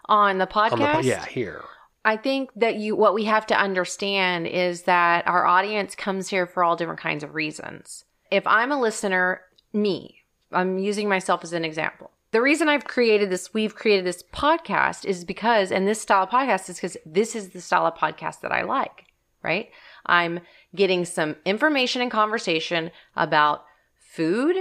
On 0.06 0.38
the 0.38 0.46
podcast, 0.46 0.72
On 0.72 0.78
the 0.80 0.86
po- 0.86 1.00
yeah, 1.00 1.24
here. 1.26 1.62
I 2.04 2.16
think 2.16 2.50
that 2.56 2.76
you 2.76 2.96
what 2.96 3.14
we 3.14 3.24
have 3.24 3.46
to 3.48 3.58
understand 3.58 4.46
is 4.46 4.82
that 4.82 5.26
our 5.26 5.44
audience 5.44 5.94
comes 5.94 6.28
here 6.28 6.46
for 6.46 6.64
all 6.64 6.76
different 6.76 7.00
kinds 7.00 7.22
of 7.22 7.34
reasons. 7.34 8.04
If 8.30 8.46
I'm 8.46 8.72
a 8.72 8.80
listener, 8.80 9.42
me, 9.72 10.22
I'm 10.52 10.78
using 10.78 11.08
myself 11.08 11.44
as 11.44 11.52
an 11.52 11.64
example. 11.64 12.10
The 12.32 12.40
reason 12.40 12.68
I've 12.68 12.84
created 12.84 13.28
this, 13.28 13.52
we've 13.52 13.74
created 13.74 14.06
this 14.06 14.22
podcast 14.32 15.04
is 15.04 15.24
because, 15.24 15.72
and 15.72 15.86
this 15.86 16.00
style 16.00 16.22
of 16.22 16.30
podcast 16.30 16.70
is 16.70 16.76
because 16.76 16.96
this 17.04 17.34
is 17.34 17.50
the 17.50 17.60
style 17.60 17.86
of 17.86 17.94
podcast 17.94 18.40
that 18.40 18.52
I 18.52 18.62
like, 18.62 19.06
right? 19.42 19.68
I'm 20.06 20.40
getting 20.74 21.04
some 21.04 21.36
information 21.44 22.02
and 22.02 22.10
conversation 22.10 22.92
about 23.16 23.64
food 23.96 24.56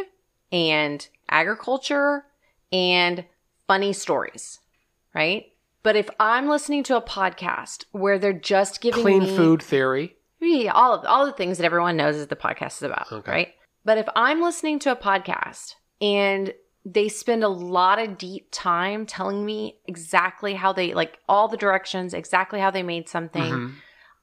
and 0.52 1.08
agriculture 1.30 2.26
and 2.72 3.24
funny 3.68 3.94
stories, 3.94 4.60
right? 5.14 5.46
But 5.84 5.96
if 5.96 6.10
I'm 6.20 6.48
listening 6.50 6.84
to 6.84 6.98
a 6.98 7.02
podcast 7.02 7.86
where 7.92 8.20
they're 8.20 8.34
just 8.34 8.82
giving 8.82 9.02
Clean 9.02 9.20
me 9.24 9.36
food 9.36 9.62
theory. 9.62 10.18
yeah, 10.42 10.72
all 10.74 10.94
of 10.94 11.06
all 11.06 11.26
the 11.26 11.32
things 11.34 11.58
that 11.58 11.66
everyone 11.66 11.96
knows 11.98 12.16
is 12.16 12.28
the 12.28 12.36
podcast 12.36 12.78
is 12.78 12.84
about, 12.84 13.12
Okay. 13.12 13.32
right? 13.32 13.48
But 13.86 13.98
if 13.98 14.08
I'm 14.16 14.42
listening 14.42 14.80
to 14.80 14.92
a 14.92 14.96
podcast 14.96 15.76
and 16.02 16.54
they 16.86 17.08
spend 17.08 17.44
a 17.44 17.50
lot 17.50 18.00
of 18.00 18.18
deep 18.18 18.48
time 18.52 19.06
telling 19.06 19.46
me 19.46 19.78
exactly 19.86 20.54
how 20.54 20.74
they 20.74 20.94
like 20.94 21.18
all 21.30 21.48
the 21.48 21.58
directions, 21.58 22.14
exactly 22.14 22.60
how 22.60 22.72
they 22.72 22.84
made 22.84 23.08
something, 23.10 23.52
Mhm. 23.54 23.74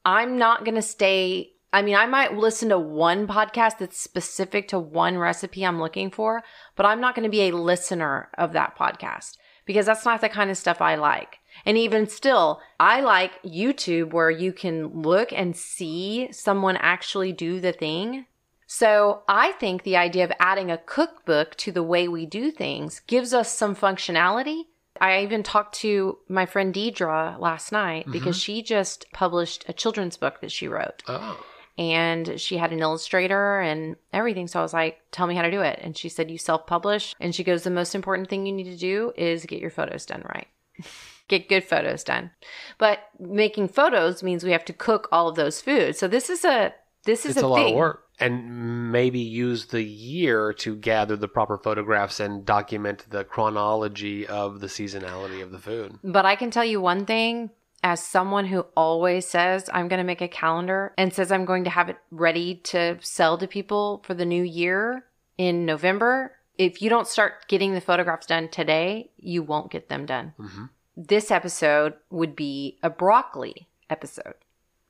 I'm 0.04 0.36
not 0.38 0.64
going 0.64 0.74
to 0.74 0.82
stay. 0.82 1.52
I 1.72 1.82
mean, 1.82 1.96
I 1.96 2.06
might 2.06 2.34
listen 2.36 2.68
to 2.70 2.78
one 2.78 3.26
podcast 3.26 3.78
that's 3.78 4.00
specific 4.00 4.68
to 4.68 4.78
one 4.78 5.18
recipe 5.18 5.64
I'm 5.64 5.80
looking 5.80 6.10
for, 6.10 6.42
but 6.76 6.86
I'm 6.86 7.00
not 7.00 7.14
going 7.14 7.24
to 7.24 7.28
be 7.30 7.42
a 7.48 7.56
listener 7.56 8.30
of 8.38 8.52
that 8.52 8.76
podcast 8.78 9.36
because 9.66 9.86
that's 9.86 10.04
not 10.04 10.20
the 10.20 10.28
kind 10.28 10.50
of 10.50 10.56
stuff 10.56 10.80
I 10.80 10.94
like. 10.94 11.38
And 11.64 11.76
even 11.76 12.08
still, 12.08 12.60
I 12.78 13.00
like 13.00 13.42
YouTube 13.42 14.12
where 14.12 14.30
you 14.30 14.52
can 14.52 15.02
look 15.02 15.32
and 15.32 15.56
see 15.56 16.28
someone 16.32 16.76
actually 16.76 17.32
do 17.32 17.60
the 17.60 17.72
thing. 17.72 18.26
So 18.66 19.22
I 19.28 19.52
think 19.52 19.82
the 19.82 19.96
idea 19.96 20.24
of 20.24 20.32
adding 20.40 20.70
a 20.70 20.78
cookbook 20.78 21.54
to 21.56 21.72
the 21.72 21.82
way 21.82 22.08
we 22.08 22.26
do 22.26 22.50
things 22.50 23.00
gives 23.06 23.34
us 23.34 23.52
some 23.52 23.76
functionality. 23.76 24.62
I 25.00 25.22
even 25.22 25.42
talked 25.42 25.74
to 25.76 26.18
my 26.28 26.46
friend 26.46 26.72
Deidre 26.72 27.38
last 27.38 27.70
night 27.70 28.06
because 28.10 28.36
mm-hmm. 28.36 28.54
she 28.54 28.62
just 28.62 29.06
published 29.12 29.64
a 29.68 29.72
children's 29.72 30.16
book 30.16 30.40
that 30.40 30.52
she 30.52 30.68
wrote 30.68 31.02
Oh. 31.06 31.44
And 31.78 32.40
she 32.40 32.56
had 32.56 32.72
an 32.72 32.80
illustrator 32.80 33.60
and 33.60 33.96
everything. 34.12 34.46
So 34.46 34.58
I 34.58 34.62
was 34.62 34.72
like, 34.72 34.98
tell 35.10 35.26
me 35.26 35.34
how 35.34 35.42
to 35.42 35.50
do 35.50 35.60
it. 35.60 35.78
And 35.82 35.96
she 35.96 36.08
said, 36.08 36.30
you 36.30 36.38
self 36.38 36.66
publish. 36.66 37.14
And 37.20 37.34
she 37.34 37.44
goes, 37.44 37.62
the 37.62 37.70
most 37.70 37.94
important 37.94 38.28
thing 38.28 38.46
you 38.46 38.52
need 38.52 38.70
to 38.70 38.76
do 38.76 39.12
is 39.16 39.44
get 39.46 39.60
your 39.60 39.70
photos 39.70 40.06
done 40.06 40.22
right. 40.28 40.48
get 41.28 41.48
good 41.48 41.64
photos 41.64 42.04
done. 42.04 42.30
But 42.78 43.00
making 43.18 43.68
photos 43.68 44.22
means 44.22 44.44
we 44.44 44.52
have 44.52 44.64
to 44.66 44.72
cook 44.72 45.08
all 45.12 45.28
of 45.28 45.36
those 45.36 45.60
foods. 45.60 45.98
So 45.98 46.08
this 46.08 46.30
is 46.30 46.44
a, 46.44 46.72
this 47.04 47.26
is 47.26 47.36
It's 47.36 47.42
a, 47.42 47.46
a, 47.46 47.48
lot 47.48 47.66
of 47.66 47.74
work. 47.74 48.02
And 48.18 48.90
maybe 48.90 49.18
use 49.18 49.66
the 49.66 49.82
year 49.82 50.54
to 50.54 50.74
gather 50.74 51.16
the 51.16 51.28
proper 51.28 51.58
photographs 51.58 52.18
and 52.18 52.46
document 52.46 53.04
the 53.10 53.24
chronology 53.24 54.26
of 54.26 54.60
the 54.60 54.68
seasonality 54.68 55.42
of 55.42 55.52
the 55.52 55.58
food. 55.58 55.98
But 56.02 56.24
I 56.24 56.36
can 56.36 56.50
tell 56.50 56.64
you 56.64 56.80
one 56.80 57.04
thing 57.04 57.50
as 57.82 58.02
someone 58.04 58.46
who 58.46 58.66
always 58.76 59.26
says 59.26 59.70
I'm 59.72 59.88
going 59.88 59.98
to 59.98 60.04
make 60.04 60.20
a 60.20 60.28
calendar 60.28 60.92
and 60.98 61.12
says 61.12 61.30
I'm 61.30 61.44
going 61.44 61.64
to 61.64 61.70
have 61.70 61.88
it 61.88 61.98
ready 62.10 62.56
to 62.64 62.98
sell 63.00 63.38
to 63.38 63.46
people 63.46 64.02
for 64.04 64.14
the 64.14 64.24
new 64.24 64.42
year 64.42 65.04
in 65.38 65.66
November, 65.66 66.32
if 66.58 66.80
you 66.80 66.88
don't 66.88 67.06
start 67.06 67.48
getting 67.48 67.74
the 67.74 67.80
photographs 67.80 68.26
done 68.26 68.48
today, 68.48 69.10
you 69.18 69.42
won't 69.42 69.70
get 69.70 69.88
them 69.88 70.06
done. 70.06 70.32
hmm 70.38 70.64
This 70.96 71.30
episode 71.30 71.94
would 72.10 72.34
be 72.34 72.78
a 72.82 72.90
broccoli 72.90 73.68
episode 73.90 74.34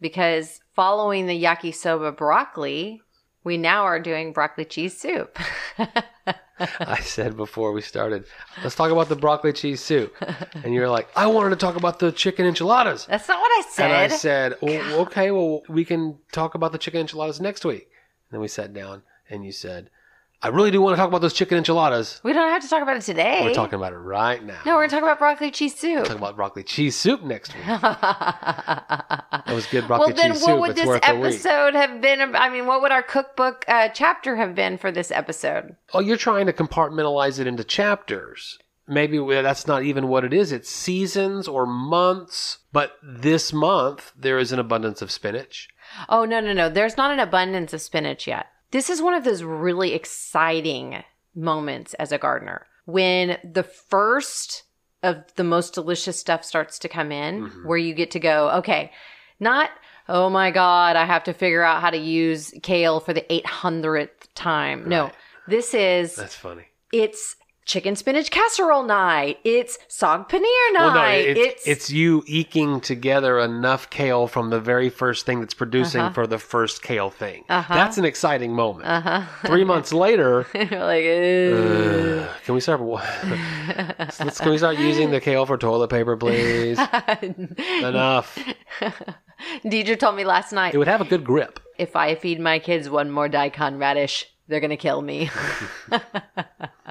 because 0.01 0.61
following 0.75 1.27
the 1.27 1.43
yakisoba 1.43 2.17
broccoli, 2.17 3.03
we 3.45 3.57
now 3.57 3.83
are 3.85 4.01
doing 4.01 4.33
broccoli 4.33 4.65
cheese 4.65 4.97
soup. 4.97 5.39
I 6.81 7.01
said 7.01 7.37
before 7.37 7.73
we 7.73 7.83
started, 7.83 8.27
let's 8.63 8.75
talk 8.75 8.91
about 8.91 9.09
the 9.09 9.17
broccoli 9.17 9.53
cheese 9.53 9.81
soup. 9.81 10.15
And 10.65 10.73
you're 10.73 10.89
like, 10.89 11.09
I 11.15 11.27
wanted 11.27 11.51
to 11.51 11.57
talk 11.57 11.77
about 11.77 11.99
the 11.99 12.13
chicken 12.13 12.47
enchiladas. 12.47 13.07
That's 13.07 13.29
not 13.29 13.41
what 13.41 13.51
I 13.51 13.69
said. 13.69 13.85
And 13.85 13.95
I 13.95 14.09
said, 14.09 14.55
well, 14.63 15.01
okay, 15.03 15.31
well, 15.31 15.63
we 15.69 15.85
can 15.85 16.19
talk 16.33 16.55
about 16.55 16.73
the 16.73 16.79
chicken 16.79 17.01
enchiladas 17.01 17.41
next 17.41 17.65
week. 17.65 17.83
And 17.83 18.37
then 18.37 18.41
we 18.41 18.49
sat 18.49 18.73
down 18.73 19.03
and 19.29 19.45
you 19.45 19.53
said, 19.53 19.91
I 20.43 20.49
really 20.49 20.71
do 20.71 20.81
want 20.83 20.95
to 20.95 20.97
talk 20.99 21.09
about 21.09 21.23
those 21.23 21.33
chicken 21.33 21.57
enchiladas. 21.59 22.21
we 22.23 22.33
don't 22.33 22.51
have 22.51 22.63
to 22.63 22.69
talk 22.69 22.83
about 22.83 22.97
it 22.97 23.03
today. 23.03 23.41
We're 23.43 23.55
talking 23.55 23.77
about 23.77 23.93
it 23.95 23.97
right 23.97 24.45
now. 24.45 24.59
No, 24.67 24.75
we're 24.75 24.81
going 24.81 24.91
to 24.91 24.95
talk 24.97 25.03
about 25.03 25.19
broccoli 25.19 25.51
cheese 25.51 25.75
soup. 25.75 25.97
We're 25.99 26.03
talking 26.05 26.19
about 26.19 26.37
broccoli 26.37 26.63
cheese 26.63 26.95
soup 26.95 27.23
next 27.23 27.55
week. 27.55 27.65
well, 27.67 27.81
That 27.81 29.45
was 29.55 29.67
good 29.67 29.87
broccoli 29.87 30.13
then 30.13 30.33
cheese 30.33 30.43
what 30.43 30.49
soup. 30.51 30.61
would 30.61 30.71
It's 30.71 30.81
this 30.81 30.87
worth 30.87 31.09
a 31.09 31.15
week. 31.15 31.25
episode 31.25 31.75
have 31.75 32.01
been? 32.01 32.35
I 32.35 32.49
mean, 32.51 32.67
what 32.67 32.83
would 32.83 32.93
our 32.93 33.03
cookbook 33.03 33.65
uh, 33.67 33.89
chapter 33.89 34.37
have 34.37 34.55
been 34.55 34.77
for 34.79 34.93
this 34.93 35.11
episode? 35.11 35.77
Oh, 35.95 36.01
you're 36.01 36.17
trying 36.17 36.47
to 36.47 36.53
compartmentalize 36.53 37.39
it 37.41 37.47
into 37.47 37.65
chapters. 37.65 38.59
Maybe 38.89 39.19
that's 39.19 39.67
not 39.67 39.83
even 39.83 40.07
what 40.07 40.23
it 40.25 40.33
is. 40.33 40.53
It's 40.53 40.71
seasons 40.71 41.49
or 41.49 41.67
months. 41.67 42.59
But 42.73 42.93
this 43.03 43.53
month, 43.53 44.13
there 44.17 44.39
is 44.39 44.53
an 44.53 44.59
abundance 44.61 45.01
of 45.03 45.11
spinach. 45.11 45.69
Oh, 46.09 46.25
no, 46.25 46.41
no, 46.41 46.53
no. 46.53 46.69
There's 46.69 46.97
not 46.97 47.11
an 47.11 47.19
abundance 47.21 47.73
of 47.73 47.81
spinach 47.81 48.27
yet. 48.29 48.47
This 48.71 48.91
is 48.91 49.01
one 49.03 49.15
of 49.15 49.25
those 49.25 49.43
really 49.43 49.95
exciting 49.95 51.03
moments 51.35 51.95
as 51.95 52.13
a 52.13 52.19
gardener 52.19 52.67
when 52.87 53.39
the 53.45 53.63
first 53.63 54.63
of 55.03 55.25
the 55.37 55.45
most 55.45 55.75
delicious 55.75 56.19
stuff 56.19 56.45
starts 56.45 56.79
to 56.81 56.89
come 56.89 57.13
in, 57.13 57.43
Mhm. 57.49 57.65
where 57.67 57.77
you 57.79 57.95
get 57.95 58.11
to 58.13 58.21
go, 58.21 58.51
okay, 58.51 58.93
not, 59.39 59.71
oh 60.09 60.31
my 60.31 60.51
God, 60.51 60.97
I 60.97 61.05
have 61.05 61.25
to 61.25 61.33
figure 61.35 61.63
out 61.63 61.81
how 61.81 61.91
to 61.91 61.97
use 61.99 62.53
kale 62.63 63.01
for 63.01 63.13
the 63.13 63.25
800th 63.33 64.33
time. 64.35 64.89
No, 64.89 65.11
this 65.47 65.75
is, 65.75 66.17
That's 66.17 66.35
funny. 66.35 66.67
it's 66.93 67.37
chicken 67.67 67.97
spinach 67.97 68.31
casserole 68.31 68.85
night. 68.85 69.39
It's 69.45 69.77
saag 69.89 70.29
paneer 70.29 70.73
night. 70.73 70.75
Well, 70.75 70.95
no, 70.95 71.09
it's, 71.09 71.41
it's, 71.41 71.67
it's 71.67 71.91
you 71.91 72.23
eking 72.27 72.81
together 72.81 73.39
enough 73.41 73.91
kale 73.91 74.29
from 74.29 74.51
the 74.51 74.61
very 74.61 74.89
first 74.89 75.27
thing 75.27 75.41
that's 75.41 75.53
producing 75.55 76.01
Uh-huh. 76.01 76.13
for 76.15 76.27
the 76.27 76.39
first 76.39 76.83
kale 76.83 77.11
thing. 77.11 77.45
Uh-huh. 77.49 77.75
That's 77.75 77.99
an 77.99 78.05
exciting 78.05 78.55
moment. 78.55 78.87
uh-huh. 78.89 79.23
Three 79.47 79.65
months 79.65 79.93
later, 79.93 80.47
like, 80.55 80.71
uh, 80.71 82.29
can 82.45 82.55
we 82.55 82.61
start? 82.61 82.81
let's, 84.21 84.39
can 84.41 84.51
we 84.51 84.59
start 84.59 84.79
using 84.79 85.11
the 85.11 85.21
kale 85.21 85.45
for 85.45 85.59
toilet 85.59 85.89
paper, 85.89 86.17
please? 86.17 86.79
Enough. 87.83 88.39
Deidre 89.65 89.99
told 89.99 90.17
me 90.17 90.25
last 90.25 90.53
night 90.53 90.73
It 90.75 90.79
would 90.79 90.89
have 90.89 91.01
a 91.01 91.05
good 91.05 91.25
grip. 91.25 91.61
if 91.79 91.95
I 91.97 92.15
feed 92.15 92.41
my 92.41 92.59
kids 92.59 92.89
one 92.89 93.11
more 93.11 93.29
daikon 93.29 93.79
radish, 93.79 94.27
they're 94.49 94.61
gonna 94.61 94.77
kill 94.77 95.03
me. 95.03 95.29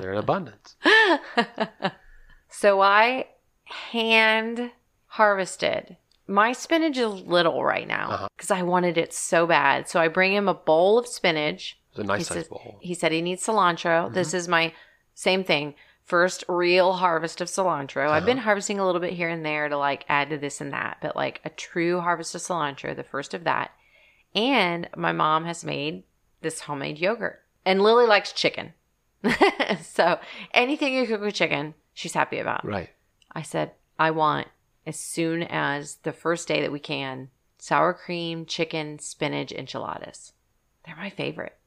They're 0.05 0.13
in 0.13 0.19
abundance. 0.19 0.75
so 2.49 2.79
I 2.79 3.25
hand 3.63 4.69
harvested. 5.07 5.97
My 6.27 6.53
spinach 6.53 6.95
is 6.99 7.21
little 7.23 7.63
right 7.63 7.87
now 7.87 8.11
Uh-huh. 8.11 8.27
because 8.37 8.51
I 8.51 8.61
wanted 8.61 8.99
it 8.99 9.13
so 9.13 9.47
bad. 9.47 9.89
So 9.89 9.99
I 9.99 10.07
bring 10.09 10.31
him 10.35 10.47
a 10.47 10.53
bowl 10.53 10.99
of 10.99 11.07
spinach. 11.07 11.79
It's 11.89 11.97
a 11.99 12.03
nice 12.03 12.19
he, 12.19 12.23
size 12.25 12.33
says, 12.37 12.47
bowl. 12.49 12.77
he 12.81 12.93
said 12.93 13.11
he 13.13 13.21
needs 13.23 13.43
cilantro. 13.43 14.13
This 14.13 14.35
is 14.35 14.47
my 14.47 14.73
same 15.15 15.43
thing. 15.43 15.73
First 16.03 16.43
real 16.47 16.93
harvest 16.93 17.41
of 17.41 17.47
cilantro. 17.47 18.07
I've 18.11 18.27
been 18.27 18.37
harvesting 18.37 18.77
a 18.77 18.85
little 18.85 19.01
bit 19.01 19.13
here 19.13 19.29
and 19.29 19.43
there 19.43 19.69
to 19.69 19.75
like 19.77 20.05
add 20.07 20.29
to 20.29 20.37
this 20.37 20.61
and 20.61 20.71
that, 20.71 20.97
but 21.01 21.15
like 21.15 21.41
a 21.43 21.49
true 21.49 21.99
harvest 21.99 22.35
of 22.35 22.41
cilantro, 22.41 22.95
the 22.95 23.03
first 23.03 23.33
of 23.33 23.43
that. 23.45 23.71
And 24.35 24.87
my 24.95 25.13
mom 25.13 25.45
has 25.45 25.65
made 25.65 26.03
this 26.41 26.59
homemade 26.61 26.99
yogurt. 26.99 27.41
And 27.65 27.81
Lily 27.81 28.05
likes 28.05 28.33
chicken. 28.33 28.73
so 29.81 30.19
anything 30.53 30.93
you 30.93 31.07
cook 31.07 31.21
with 31.21 31.33
chicken, 31.33 31.73
she's 31.93 32.13
happy 32.13 32.39
about. 32.39 32.65
Right. 32.65 32.89
I 33.31 33.41
said, 33.41 33.71
I 33.97 34.11
want 34.11 34.47
as 34.85 34.99
soon 34.99 35.43
as 35.43 35.95
the 36.03 36.13
first 36.13 36.47
day 36.47 36.61
that 36.61 36.71
we 36.71 36.79
can 36.79 37.29
sour 37.57 37.93
cream, 37.93 38.45
chicken, 38.45 38.99
spinach, 38.99 39.51
enchiladas. 39.51 40.33
They're 40.85 40.95
my 40.95 41.09
favorite. 41.09 41.57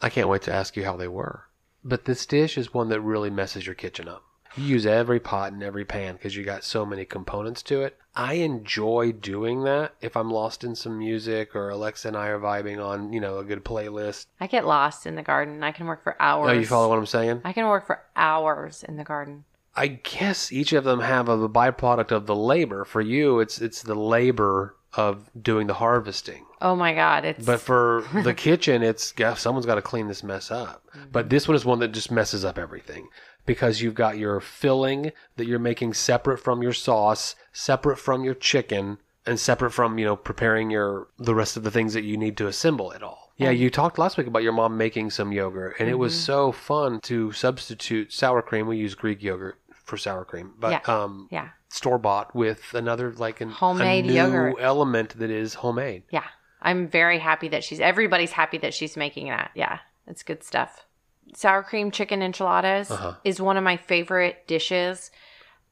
I 0.00 0.10
can't 0.10 0.28
wait 0.28 0.42
to 0.42 0.52
ask 0.52 0.76
you 0.76 0.84
how 0.84 0.96
they 0.96 1.08
were. 1.08 1.44
But 1.84 2.04
this 2.04 2.26
dish 2.26 2.58
is 2.58 2.74
one 2.74 2.88
that 2.88 3.00
really 3.00 3.30
messes 3.30 3.64
your 3.64 3.76
kitchen 3.76 4.08
up. 4.08 4.24
You 4.56 4.64
use 4.64 4.86
every 4.86 5.20
pot 5.20 5.52
and 5.52 5.62
every 5.62 5.84
pan 5.84 6.14
because 6.14 6.34
you 6.34 6.44
got 6.44 6.64
so 6.64 6.86
many 6.86 7.04
components 7.04 7.62
to 7.64 7.82
it. 7.82 7.98
I 8.14 8.34
enjoy 8.34 9.12
doing 9.12 9.64
that 9.64 9.94
if 10.00 10.16
I'm 10.16 10.30
lost 10.30 10.64
in 10.64 10.74
some 10.74 10.98
music 10.98 11.54
or 11.54 11.68
Alexa 11.68 12.08
and 12.08 12.16
I 12.16 12.28
are 12.28 12.40
vibing 12.40 12.82
on, 12.82 13.12
you 13.12 13.20
know, 13.20 13.38
a 13.38 13.44
good 13.44 13.64
playlist. 13.64 14.26
I 14.40 14.46
get 14.46 14.66
lost 14.66 15.06
in 15.06 15.14
the 15.14 15.22
garden. 15.22 15.62
I 15.62 15.72
can 15.72 15.86
work 15.86 16.02
for 16.02 16.16
hours. 16.20 16.50
Oh, 16.50 16.58
you 16.58 16.64
follow 16.64 16.88
what 16.88 16.98
I'm 16.98 17.06
saying? 17.06 17.42
I 17.44 17.52
can 17.52 17.66
work 17.68 17.86
for 17.86 18.00
hours 18.16 18.82
in 18.82 18.96
the 18.96 19.04
garden. 19.04 19.44
I 19.74 19.88
guess 19.88 20.50
each 20.50 20.72
of 20.72 20.84
them 20.84 21.00
have 21.00 21.28
a 21.28 21.48
byproduct 21.48 22.10
of 22.10 22.24
the 22.24 22.34
labor. 22.34 22.86
For 22.86 23.02
you, 23.02 23.40
it's 23.40 23.60
it's 23.60 23.82
the 23.82 23.94
labor 23.94 24.74
of 24.94 25.30
doing 25.40 25.66
the 25.66 25.74
harvesting. 25.74 26.46
Oh 26.62 26.74
my 26.74 26.94
god, 26.94 27.26
it's 27.26 27.44
But 27.44 27.60
for 27.60 28.02
the 28.24 28.32
kitchen, 28.36 28.82
it's 28.82 29.12
someone's 29.34 29.66
got 29.66 29.74
to 29.74 29.82
clean 29.82 30.08
this 30.08 30.22
mess 30.22 30.50
up. 30.50 30.82
Mm-hmm. 30.96 31.10
But 31.12 31.28
this 31.28 31.46
one 31.46 31.54
is 31.54 31.66
one 31.66 31.80
that 31.80 31.92
just 31.92 32.10
messes 32.10 32.46
up 32.46 32.56
everything 32.56 33.08
because 33.46 33.80
you've 33.80 33.94
got 33.94 34.18
your 34.18 34.40
filling 34.40 35.12
that 35.36 35.46
you're 35.46 35.58
making 35.58 35.94
separate 35.94 36.38
from 36.38 36.62
your 36.62 36.72
sauce, 36.72 37.34
separate 37.52 37.98
from 37.98 38.24
your 38.24 38.34
chicken, 38.34 38.98
and 39.24 39.40
separate 39.40 39.70
from 39.72 39.98
you 39.98 40.04
know 40.04 40.16
preparing 40.16 40.70
your 40.70 41.08
the 41.18 41.34
rest 41.34 41.56
of 41.56 41.62
the 41.62 41.70
things 41.70 41.94
that 41.94 42.04
you 42.04 42.16
need 42.16 42.36
to 42.36 42.46
assemble 42.46 42.90
it 42.92 43.02
all. 43.02 43.32
Yeah, 43.38 43.50
you 43.50 43.68
talked 43.68 43.98
last 43.98 44.16
week 44.16 44.26
about 44.26 44.42
your 44.42 44.52
mom 44.52 44.78
making 44.78 45.10
some 45.10 45.30
yogurt, 45.30 45.76
and 45.78 45.88
it 45.90 45.94
was 45.98 46.18
so 46.18 46.52
fun 46.52 47.00
to 47.02 47.32
substitute 47.32 48.12
sour 48.12 48.40
cream. 48.40 48.66
We 48.66 48.78
use 48.78 48.94
Greek 48.94 49.22
yogurt 49.22 49.58
for 49.84 49.96
sour 49.98 50.24
cream, 50.24 50.54
but 50.58 50.70
Yeah. 50.70 50.80
um, 51.02 51.28
yeah. 51.30 51.48
store 51.68 51.98
bought 51.98 52.34
with 52.34 52.72
another 52.72 53.12
like 53.12 53.40
an, 53.42 53.50
Homemade 53.50 54.06
yogurt. 54.06 54.56
element 54.58 55.18
that 55.18 55.30
is 55.30 55.54
homemade. 55.54 56.04
Yeah. 56.10 56.24
I'm 56.62 56.88
very 56.88 57.18
happy 57.18 57.48
that 57.48 57.62
she's 57.62 57.78
everybody's 57.78 58.32
happy 58.32 58.56
that 58.58 58.72
she's 58.72 58.96
making 58.96 59.28
that. 59.28 59.50
Yeah. 59.54 59.80
It's 60.06 60.22
good 60.22 60.42
stuff. 60.42 60.85
Sour 61.34 61.62
cream 61.62 61.90
chicken 61.90 62.22
enchiladas 62.22 62.90
Uh-huh. 62.90 63.14
is 63.24 63.40
one 63.40 63.56
of 63.56 63.64
my 63.64 63.76
favorite 63.76 64.46
dishes 64.46 65.10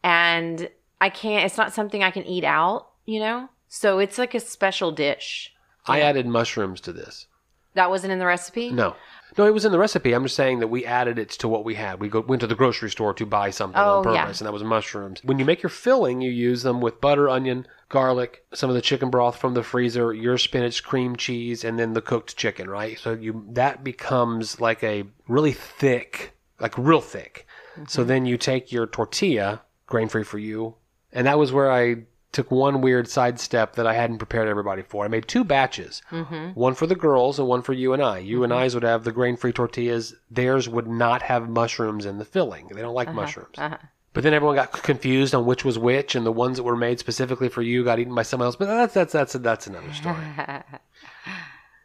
and 0.03 0.69
I 1.01 1.11
can't 1.11 1.45
it's 1.47 1.57
not 1.57 1.73
something 1.73 2.03
I 2.03 2.11
can 2.11 2.25
eat 2.27 2.45
out, 2.45 2.89
you 3.07 3.21
know? 3.21 3.49
So 3.69 3.99
it's 3.99 4.19
like 4.19 4.35
a 4.35 4.41
special 4.41 4.93
dish. 4.93 5.53
I 5.87 6.01
added 6.01 6.27
mushrooms 6.27 6.81
to 6.83 6.93
this. 6.93 7.27
That 7.75 7.91
wasn't 7.91 8.13
in 8.13 8.19
the 8.21 8.27
recipe? 8.27 8.71
No. 8.71 8.95
No, 9.37 9.47
it 9.47 9.53
was 9.53 9.65
in 9.65 9.73
the 9.73 9.79
recipe. 9.81 10.13
I'm 10.13 10.23
just 10.23 10.37
saying 10.37 10.61
that 10.61 10.69
we 10.69 10.87
added 10.87 11.19
it 11.19 11.29
to 11.31 11.49
what 11.49 11.65
we 11.65 11.75
had. 11.75 11.99
We 11.99 12.09
go, 12.09 12.21
went 12.21 12.39
to 12.43 12.47
the 12.47 12.55
grocery 12.55 12.89
store 12.89 13.13
to 13.15 13.27
buy 13.27 13.51
something 13.51 13.81
Oh, 13.81 13.99
on 13.99 14.05
purpose, 14.05 14.15
yeah. 14.17 14.27
and 14.29 14.47
that 14.47 14.53
was 14.53 14.63
mushrooms. 14.63 15.21
When 15.25 15.41
you 15.41 15.45
make 15.45 15.61
your 15.61 15.71
filling, 15.71 16.21
you 16.21 16.31
use 16.31 16.63
them 16.63 16.81
with 16.81 17.01
butter, 17.01 17.29
onion, 17.29 17.67
garlic, 17.95 18.45
some 18.53 18.69
of 18.69 18.75
the 18.75 18.83
chicken 18.83 19.09
broth 19.09 19.37
from 19.37 19.55
the 19.55 19.63
freezer, 19.63 20.13
your 20.13 20.37
spinach, 20.37 20.83
cream 20.83 21.15
cheese, 21.15 21.63
and 21.63 21.79
then 21.79 21.93
the 21.95 22.03
cooked 22.03 22.37
chicken, 22.37 22.69
right? 22.69 22.99
So 22.99 23.13
you 23.13 23.47
that 23.53 23.85
becomes 23.85 24.61
like 24.61 24.83
a 24.83 25.05
really 25.29 25.53
thick, 25.53 26.33
like 26.59 26.77
real 26.77 27.01
thick. 27.01 27.47
Mm-hmm. 27.75 27.85
So 27.87 28.03
then 28.03 28.27
you 28.27 28.37
take 28.37 28.73
your 28.73 28.87
tortilla, 28.89 29.63
grain 29.87 30.09
free 30.09 30.25
for 30.25 30.39
you, 30.39 30.75
and 31.13 31.27
that 31.29 31.39
was 31.39 31.53
where 31.53 31.71
I 31.71 32.05
took 32.33 32.51
one 32.51 32.81
weird 32.81 33.07
sidestep 33.09 33.77
that 33.77 33.87
I 33.87 33.95
hadn't 33.95 34.19
prepared 34.19 34.49
everybody 34.49 34.83
for. 34.83 35.05
I 35.05 35.09
made 35.09 35.29
two 35.29 35.45
batches, 35.45 36.03
Mm-hmm. 36.11 36.49
one 36.59 36.75
for 36.75 36.89
the 36.89 36.97
girls 36.97 37.39
and 37.39 37.47
one 37.47 37.63
for 37.63 37.73
you 37.73 37.93
and 37.93 38.03
I. 38.03 38.19
You 38.19 38.43
and 38.43 38.53
I's 38.53 38.75
would 38.75 38.83
have 38.83 39.05
the 39.05 39.13
grain 39.13 39.37
free 39.37 39.53
tortillas. 39.53 40.17
Theirs 40.29 40.69
would 40.69 40.89
not 40.89 41.23
have 41.23 41.49
mushrooms 41.49 42.05
in 42.07 42.19
the 42.19 42.25
filling. 42.25 42.67
They 42.75 42.81
don't 42.83 42.93
like 43.03 43.15
mushrooms. 43.15 43.57
Uh-huh. 43.57 43.77
But 44.15 44.23
then 44.23 44.33
everyone 44.33 44.57
got 44.57 44.73
confused 44.73 45.35
on 45.35 45.45
which 45.45 45.65
was 45.65 45.79
which, 45.79 46.15
and 46.15 46.25
the 46.25 46.33
ones 46.33 46.57
that 46.57 46.63
were 46.63 46.77
made 46.77 46.99
specifically 47.01 47.49
for 47.51 47.61
you 47.63 47.85
got 47.85 47.99
eaten 47.99 48.15
by 48.15 48.23
someone 48.23 48.47
else. 48.47 48.57
But 48.57 48.67
that's 48.67 48.95
that's 48.95 49.13
that's 49.13 49.33
that's 49.35 49.67
another 49.67 49.93
story. 49.93 50.17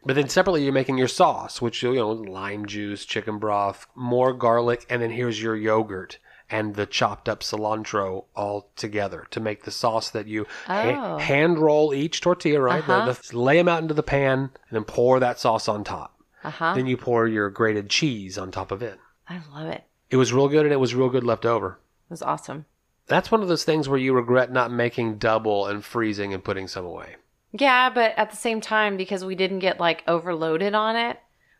But 0.02 0.16
then 0.16 0.30
separately, 0.30 0.64
you're 0.64 0.72
making 0.72 0.96
your 0.96 1.08
sauce, 1.08 1.60
which 1.60 1.82
you 1.82 1.94
know, 1.94 2.10
lime 2.12 2.64
juice, 2.64 3.04
chicken 3.04 3.38
broth, 3.38 3.86
more 3.94 4.32
garlic, 4.32 4.86
and 4.88 5.02
then 5.02 5.10
here's 5.10 5.42
your 5.42 5.54
yogurt 5.54 6.18
and 6.48 6.74
the 6.74 6.86
chopped 6.86 7.28
up 7.28 7.40
cilantro 7.40 8.24
all 8.34 8.70
together 8.76 9.26
to 9.30 9.40
make 9.40 9.64
the 9.64 9.70
sauce 9.70 10.08
that 10.10 10.26
you 10.26 10.46
ha- 10.66 11.14
Oh. 11.16 11.18
hand 11.18 11.58
roll 11.58 11.92
each 11.92 12.22
tortilla, 12.22 12.60
right? 12.60 12.78
Uh-huh. 12.88 13.12
the- 13.12 13.36
lay 13.38 13.56
them 13.58 13.68
out 13.68 13.82
into 13.82 13.92
the 13.94 14.02
pan 14.02 14.38
and 14.38 14.50
then 14.72 14.84
pour 14.84 15.20
that 15.20 15.38
sauce 15.38 15.68
on 15.68 15.84
top. 15.84 16.18
uh-huh. 16.42 16.72
Then 16.74 16.86
you 16.86 16.96
pour 16.96 17.28
your 17.28 17.50
grated 17.50 17.90
cheese 17.90 18.38
on 18.38 18.50
top 18.50 18.72
of 18.72 18.82
it. 18.82 18.98
I 19.28 19.40
love 19.54 19.66
it. 19.68 19.84
It 20.08 20.16
was 20.16 20.32
real 20.32 20.48
good, 20.48 20.64
and 20.64 20.72
it 20.72 20.80
was 20.80 20.94
real 20.94 21.10
good 21.10 21.24
left 21.24 21.44
over. 21.44 21.78
It 22.10 22.14
was 22.14 22.22
awesome. 22.22 22.66
That's 23.06 23.30
one 23.30 23.40
of 23.40 23.48
those 23.48 23.62
things 23.62 23.88
where 23.88 23.98
you 23.98 24.12
regret 24.12 24.50
not 24.50 24.72
making 24.72 25.18
double 25.18 25.66
and 25.66 25.84
freezing 25.84 26.34
and 26.34 26.42
putting 26.42 26.66
some 26.66 26.84
away. 26.84 27.14
Yeah, 27.52 27.88
but 27.88 28.14
at 28.16 28.30
the 28.30 28.36
same 28.36 28.60
time, 28.60 28.96
because 28.96 29.24
we 29.24 29.36
didn't 29.36 29.60
get 29.60 29.78
like 29.78 30.02
overloaded 30.08 30.74
on 30.74 30.96
it, 30.96 31.18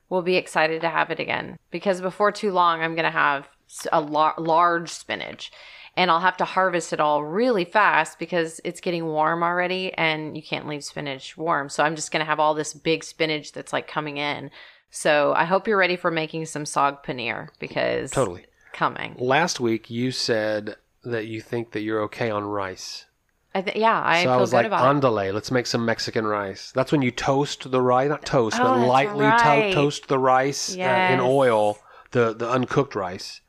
we'll 0.08 0.22
be 0.22 0.36
excited 0.36 0.80
to 0.80 0.88
have 0.88 1.10
it 1.10 1.20
again. 1.20 1.56
Because 1.70 2.00
before 2.00 2.32
too 2.32 2.50
long, 2.50 2.80
I'm 2.80 2.96
going 2.96 3.04
to 3.04 3.10
have 3.10 3.48
a 3.92 4.00
lar- 4.00 4.34
large 4.38 4.90
spinach 4.90 5.52
and 5.96 6.10
I'll 6.10 6.20
have 6.20 6.36
to 6.38 6.44
harvest 6.44 6.92
it 6.92 7.00
all 7.00 7.24
really 7.24 7.64
fast 7.64 8.18
because 8.18 8.60
it's 8.64 8.80
getting 8.80 9.06
warm 9.06 9.44
already 9.44 9.92
and 9.94 10.36
you 10.36 10.42
can't 10.42 10.66
leave 10.66 10.82
spinach 10.82 11.36
warm. 11.36 11.68
So 11.68 11.84
I'm 11.84 11.94
just 11.94 12.10
going 12.10 12.20
to 12.20 12.26
have 12.26 12.40
all 12.40 12.54
this 12.54 12.74
big 12.74 13.04
spinach 13.04 13.52
that's 13.52 13.72
like 13.72 13.86
coming 13.86 14.16
in. 14.16 14.50
So 14.90 15.32
I 15.32 15.44
hope 15.44 15.68
you're 15.68 15.76
ready 15.76 15.96
for 15.96 16.10
making 16.10 16.46
some 16.46 16.64
saag 16.64 17.04
paneer 17.04 17.48
because 17.60 18.10
Totally. 18.10 18.44
Coming. 18.72 19.16
Last 19.18 19.60
week, 19.60 19.90
you 19.90 20.10
said 20.12 20.76
that 21.04 21.26
you 21.26 21.40
think 21.40 21.72
that 21.72 21.80
you're 21.80 22.02
okay 22.02 22.30
on 22.30 22.44
rice. 22.44 23.06
I 23.54 23.62
th- 23.62 23.76
yeah, 23.76 24.00
I 24.04 24.18
so 24.18 24.24
feel 24.24 24.32
I 24.32 24.36
was 24.36 24.50
good 24.50 24.56
like, 24.58 24.66
about 24.66 24.96
it. 24.96 25.00
andale, 25.02 25.32
let's 25.34 25.50
make 25.50 25.66
some 25.66 25.84
Mexican 25.84 26.24
rice. 26.26 26.70
That's 26.72 26.92
when 26.92 27.02
you 27.02 27.10
toast 27.10 27.70
the 27.70 27.80
rice, 27.82 28.08
not 28.08 28.24
toast, 28.24 28.56
Oh, 28.60 28.62
but 28.62 28.76
that's 28.76 28.88
lightly 28.88 29.24
to- 29.24 29.30
right. 29.30 29.74
toast 29.74 30.06
the 30.08 30.18
rice 30.18 30.70
uh, 30.70 30.74
in 30.74 30.78
Yes. 30.78 31.20
oil, 31.20 31.78
the 32.12 32.32
the 32.32 32.48
uncooked 32.48 32.94
rice. 32.94 33.40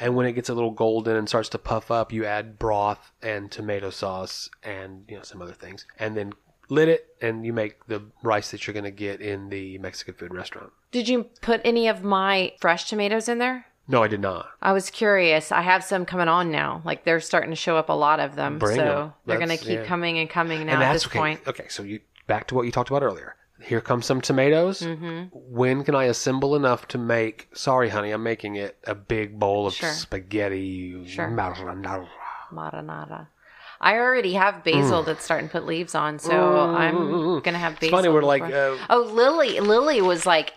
And 0.00 0.14
when 0.14 0.26
it 0.26 0.32
gets 0.32 0.48
a 0.48 0.54
little 0.54 0.70
golden 0.70 1.16
and 1.16 1.28
starts 1.28 1.48
to 1.50 1.58
puff 1.58 1.90
up, 1.90 2.12
you 2.12 2.24
add 2.24 2.58
broth 2.58 3.10
and 3.22 3.50
tomato 3.50 3.90
sauce 3.90 4.48
and 4.62 5.04
you 5.08 5.16
know 5.16 5.22
some 5.22 5.40
other 5.42 5.54
things, 5.54 5.86
and 5.98 6.16
then 6.16 6.34
lid 6.68 6.88
it, 6.90 7.06
and 7.22 7.46
you 7.46 7.52
make 7.54 7.86
the 7.86 8.02
rice 8.22 8.50
that 8.50 8.66
you're 8.66 8.74
going 8.74 8.84
to 8.84 8.90
get 8.90 9.20
in 9.22 9.48
the 9.48 9.78
Mexican 9.78 10.12
food 10.14 10.34
restaurant. 10.34 10.70
Did 10.92 11.08
you 11.08 11.24
put 11.40 11.62
any 11.64 11.88
of 11.88 12.04
my 12.04 12.52
fresh 12.60 12.84
tomatoes 12.88 13.28
in 13.30 13.38
there? 13.38 13.64
No, 13.90 14.02
I 14.02 14.08
did 14.08 14.20
not. 14.20 14.50
I 14.60 14.72
was 14.72 14.90
curious. 14.90 15.50
I 15.50 15.62
have 15.62 15.82
some 15.82 16.04
coming 16.04 16.28
on 16.28 16.50
now. 16.50 16.82
Like 16.84 17.04
they're 17.04 17.20
starting 17.20 17.50
to 17.50 17.56
show 17.56 17.78
up 17.78 17.88
a 17.88 17.94
lot 17.94 18.20
of 18.20 18.36
them. 18.36 18.58
Bring 18.58 18.76
so 18.76 19.02
'em. 19.02 19.12
they're 19.24 19.38
going 19.38 19.48
to 19.48 19.56
keep 19.56 19.80
yeah. 19.80 19.84
coming 19.84 20.18
and 20.18 20.28
coming 20.28 20.66
now 20.66 20.74
and 20.74 20.82
at 20.82 20.92
this 20.92 21.06
okay. 21.06 21.18
point. 21.18 21.40
Okay, 21.46 21.68
so 21.68 21.82
you 21.82 22.00
back 22.26 22.46
to 22.48 22.54
what 22.54 22.66
you 22.66 22.72
talked 22.72 22.90
about 22.90 23.02
earlier. 23.02 23.34
Here 23.60 23.80
come 23.80 24.02
some 24.02 24.20
tomatoes. 24.20 24.82
Mm-hmm. 24.82 25.28
When 25.32 25.82
can 25.82 25.94
I 25.94 26.04
assemble 26.04 26.54
enough 26.54 26.86
to 26.88 26.98
make? 26.98 27.48
Sorry, 27.54 27.88
honey, 27.88 28.12
I'm 28.12 28.22
making 28.22 28.56
it 28.56 28.76
a 28.84 28.94
big 28.94 29.38
bowl 29.38 29.66
of 29.66 29.74
Sure. 29.74 29.90
spaghetti. 29.90 31.04
Sure. 31.06 31.28
marinara. 31.28 32.06
Marinara. 32.52 33.26
I 33.80 33.94
already 33.94 34.34
have 34.34 34.64
basil 34.64 35.02
that's 35.04 35.24
starting 35.24 35.48
to 35.48 35.52
put 35.52 35.64
leaves 35.66 35.94
on, 35.94 36.18
so 36.18 36.74
I'm 36.74 36.96
going 36.96 37.42
to 37.42 37.58
have 37.58 37.74
basil. 37.74 37.88
It's 37.88 37.90
funny. 37.90 38.08
We're 38.08 38.22
like, 38.22 38.42
uh, 38.42 38.76
oh, 38.90 39.02
Lily. 39.12 39.60
Lily 39.60 40.02
was 40.02 40.26
like 40.26 40.52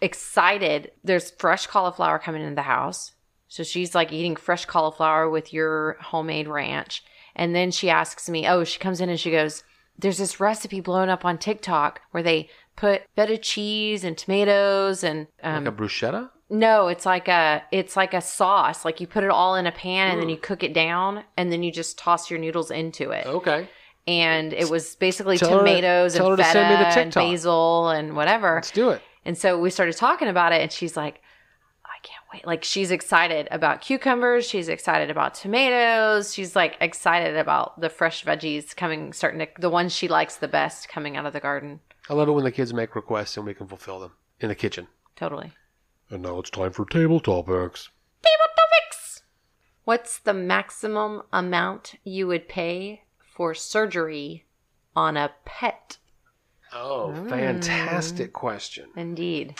excited. 0.00 0.92
There's 1.02 1.30
fresh 1.32 1.66
cauliflower 1.66 2.18
coming 2.18 2.42
into 2.42 2.54
the 2.54 2.62
house. 2.62 3.12
So 3.48 3.62
she's 3.62 3.94
like 3.94 4.12
eating 4.12 4.36
fresh 4.36 4.64
cauliflower 4.64 5.28
with 5.30 5.52
your 5.52 5.96
homemade 6.00 6.48
ranch. 6.48 7.04
And 7.36 7.54
then 7.54 7.70
she 7.70 7.90
asks 7.90 8.28
me, 8.28 8.46
oh, 8.46 8.64
she 8.64 8.78
comes 8.78 9.00
in 9.00 9.08
and 9.08 9.18
she 9.18 9.30
goes, 9.30 9.62
there's 9.98 10.18
this 10.18 10.40
recipe 10.40 10.80
blowing 10.80 11.08
up 11.08 11.24
on 11.24 11.38
TikTok 11.38 12.00
where 12.10 12.22
they 12.22 12.48
put 12.76 13.02
feta 13.14 13.38
cheese 13.38 14.02
and 14.04 14.16
tomatoes 14.18 15.04
and 15.04 15.28
um, 15.42 15.64
like 15.64 15.72
a 15.74 15.76
bruschetta. 15.76 16.30
no, 16.50 16.88
it's 16.88 17.06
like 17.06 17.28
a 17.28 17.62
it's 17.70 17.96
like 17.96 18.12
a 18.14 18.20
sauce. 18.20 18.84
Like 18.84 19.00
you 19.00 19.06
put 19.06 19.22
it 19.22 19.30
all 19.30 19.54
in 19.54 19.66
a 19.68 19.72
pan 19.72 20.10
and 20.12 20.20
then 20.20 20.28
you 20.28 20.36
cook 20.36 20.64
it 20.64 20.72
down 20.74 21.22
and 21.36 21.52
then 21.52 21.62
you 21.62 21.70
just 21.70 21.96
toss 21.96 22.28
your 22.30 22.40
noodles 22.40 22.72
into 22.72 23.10
it. 23.12 23.26
Okay, 23.26 23.68
And 24.08 24.52
it 24.52 24.68
was 24.68 24.96
basically 24.96 25.38
Tell 25.38 25.50
to- 25.50 25.58
tomatoes 25.58 26.16
and 26.16 26.24
feta 26.24 26.42
send 26.50 26.70
me 26.70 26.76
the 26.84 27.00
and 27.00 27.14
basil 27.14 27.88
and 27.90 28.16
whatever. 28.16 28.56
let's 28.56 28.72
do 28.72 28.90
it. 28.90 29.02
And 29.24 29.36
so 29.38 29.58
we 29.58 29.70
started 29.70 29.96
talking 29.96 30.28
about 30.28 30.52
it, 30.52 30.60
and 30.60 30.70
she's 30.70 30.96
like, 30.96 31.22
I 31.84 31.96
can't 32.02 32.24
wait. 32.32 32.46
Like, 32.46 32.64
she's 32.64 32.90
excited 32.90 33.48
about 33.50 33.80
cucumbers. 33.80 34.46
She's 34.46 34.68
excited 34.68 35.10
about 35.10 35.34
tomatoes. 35.34 36.34
She's 36.34 36.54
like 36.54 36.76
excited 36.80 37.36
about 37.36 37.80
the 37.80 37.88
fresh 37.88 38.24
veggies 38.24 38.74
coming, 38.74 39.12
starting 39.12 39.40
to, 39.40 39.48
the 39.58 39.70
ones 39.70 39.94
she 39.94 40.08
likes 40.08 40.36
the 40.36 40.48
best 40.48 40.88
coming 40.88 41.16
out 41.16 41.26
of 41.26 41.32
the 41.32 41.40
garden. 41.40 41.80
I 42.10 42.14
love 42.14 42.28
it 42.28 42.32
when 42.32 42.44
the 42.44 42.52
kids 42.52 42.74
make 42.74 42.94
requests 42.94 43.36
and 43.36 43.46
we 43.46 43.54
can 43.54 43.66
fulfill 43.66 44.00
them 44.00 44.12
in 44.40 44.48
the 44.48 44.54
kitchen. 44.54 44.88
Totally. 45.16 45.52
And 46.10 46.22
now 46.22 46.38
it's 46.38 46.50
time 46.50 46.72
for 46.72 46.84
table 46.84 47.20
topics. 47.20 47.88
Table 48.22 48.52
topics. 48.56 49.22
What's 49.84 50.18
the 50.18 50.34
maximum 50.34 51.22
amount 51.32 51.94
you 52.04 52.26
would 52.26 52.48
pay 52.48 53.04
for 53.18 53.54
surgery 53.54 54.44
on 54.94 55.16
a 55.16 55.32
pet? 55.44 55.98
Oh, 56.74 57.14
fantastic 57.28 58.32
question. 58.32 58.88
Indeed. 58.96 59.54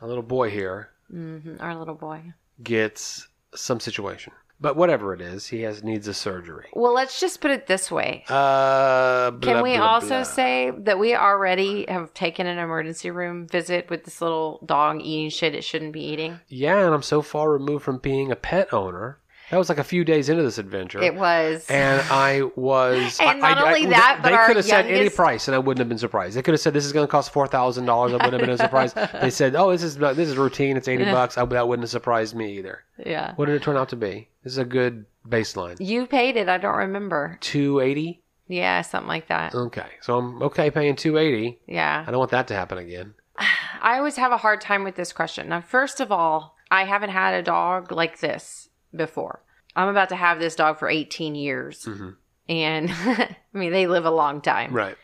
A 0.00 0.06
little 0.06 0.22
boy 0.22 0.50
here 0.50 0.90
hmm 1.10 1.56
Our 1.60 1.74
little 1.76 1.94
boy. 1.94 2.22
gets 2.62 3.26
some 3.54 3.80
situation. 3.80 4.32
But 4.60 4.76
whatever 4.76 5.14
it 5.14 5.20
is, 5.20 5.46
he 5.46 5.62
has 5.62 5.84
needs 5.84 6.08
a 6.08 6.14
surgery. 6.14 6.66
Well, 6.72 6.92
let's 6.92 7.20
just 7.20 7.40
put 7.40 7.52
it 7.52 7.68
this 7.68 7.92
way. 7.92 8.24
Uh, 8.28 9.30
Can 9.40 9.62
we 9.62 9.76
blah, 9.76 9.86
also 9.86 10.08
blah. 10.08 10.22
say 10.24 10.72
that 10.78 10.98
we 10.98 11.14
already 11.14 11.86
have 11.88 12.12
taken 12.12 12.48
an 12.48 12.58
emergency 12.58 13.10
room 13.12 13.46
visit 13.46 13.88
with 13.88 14.04
this 14.04 14.20
little 14.20 14.58
dog 14.66 15.00
eating 15.00 15.30
shit 15.30 15.54
it 15.54 15.62
shouldn't 15.62 15.92
be 15.92 16.02
eating? 16.02 16.40
Yeah, 16.48 16.84
and 16.84 16.92
I'm 16.92 17.02
so 17.04 17.22
far 17.22 17.52
removed 17.52 17.84
from 17.84 17.98
being 17.98 18.32
a 18.32 18.36
pet 18.36 18.72
owner. 18.74 19.18
That 19.50 19.56
was 19.56 19.68
like 19.68 19.78
a 19.78 19.84
few 19.84 20.04
days 20.04 20.28
into 20.28 20.42
this 20.42 20.58
adventure. 20.58 21.02
It 21.02 21.14
was. 21.14 21.66
and 21.70 22.00
I 22.10 22.42
was. 22.56 23.18
And 23.20 23.42
I- 23.44 23.54
not 23.54 23.58
I- 23.58 23.62
I- 23.62 23.66
only 23.68 23.86
that, 23.86 24.20
they, 24.22 24.30
but 24.30 24.32
our 24.34 24.46
could 24.46 24.56
have 24.56 24.64
said 24.64 24.86
any 24.86 25.08
price, 25.08 25.48
and 25.48 25.54
I 25.54 25.58
wouldn't 25.58 25.78
have 25.78 25.88
been 25.88 25.98
surprised. 25.98 26.36
They 26.36 26.42
could 26.42 26.52
have 26.54 26.60
said 26.60 26.72
this 26.74 26.84
is 26.84 26.92
going 26.92 27.06
to 27.06 27.10
cost 27.10 27.32
four 27.32 27.46
thousand 27.46 27.86
dollars. 27.86 28.12
I 28.12 28.16
wouldn't 28.16 28.34
have 28.34 28.46
been 28.46 28.58
surprised. 28.66 28.96
They 29.20 29.30
said, 29.30 29.54
"Oh, 29.56 29.70
this 29.70 29.82
is 29.82 29.96
this 29.96 30.18
is 30.28 30.36
routine. 30.36 30.76
It's 30.76 30.88
eighty 30.88 31.04
bucks." 31.04 31.38
I, 31.38 31.44
that 31.46 31.66
wouldn't 31.68 31.84
have 31.84 31.90
surprised 31.90 32.34
me 32.34 32.58
either. 32.58 32.84
yeah. 33.04 33.34
What 33.36 33.46
did 33.46 33.54
it 33.56 33.62
turn 33.62 33.76
out 33.76 33.88
to 33.90 33.96
be? 33.96 34.28
This 34.44 34.52
is 34.52 34.58
a 34.58 34.64
good 34.64 35.06
baseline. 35.26 35.76
You 35.80 36.06
paid 36.06 36.36
it. 36.36 36.48
I 36.48 36.58
don't 36.58 36.76
remember. 36.76 37.38
Two 37.40 37.80
eighty. 37.80 38.22
Yeah, 38.50 38.80
something 38.82 39.08
like 39.08 39.28
that. 39.28 39.54
Okay, 39.54 39.86
so 40.00 40.18
I'm 40.18 40.42
okay 40.42 40.70
paying 40.70 40.96
two 40.96 41.18
eighty. 41.18 41.58
Yeah. 41.66 42.04
I 42.06 42.10
don't 42.10 42.18
want 42.18 42.30
that 42.30 42.48
to 42.48 42.54
happen 42.54 42.78
again. 42.78 43.14
I 43.82 43.98
always 43.98 44.16
have 44.16 44.32
a 44.32 44.36
hard 44.38 44.60
time 44.60 44.84
with 44.84 44.94
this 44.96 45.12
question. 45.12 45.48
Now, 45.50 45.60
first 45.60 46.00
of 46.00 46.10
all, 46.10 46.56
I 46.70 46.84
haven't 46.84 47.10
had 47.10 47.34
a 47.34 47.42
dog 47.42 47.92
like 47.92 48.20
this 48.20 48.67
before. 48.94 49.42
I'm 49.76 49.88
about 49.88 50.08
to 50.10 50.16
have 50.16 50.38
this 50.40 50.56
dog 50.56 50.78
for 50.78 50.88
18 50.88 51.34
years. 51.34 51.84
Mhm. 51.84 52.16
And 52.48 52.90
I 52.92 53.36
mean, 53.52 53.72
they 53.72 53.86
live 53.86 54.04
a 54.06 54.10
long 54.10 54.40
time. 54.40 54.72
Right? 54.72 54.96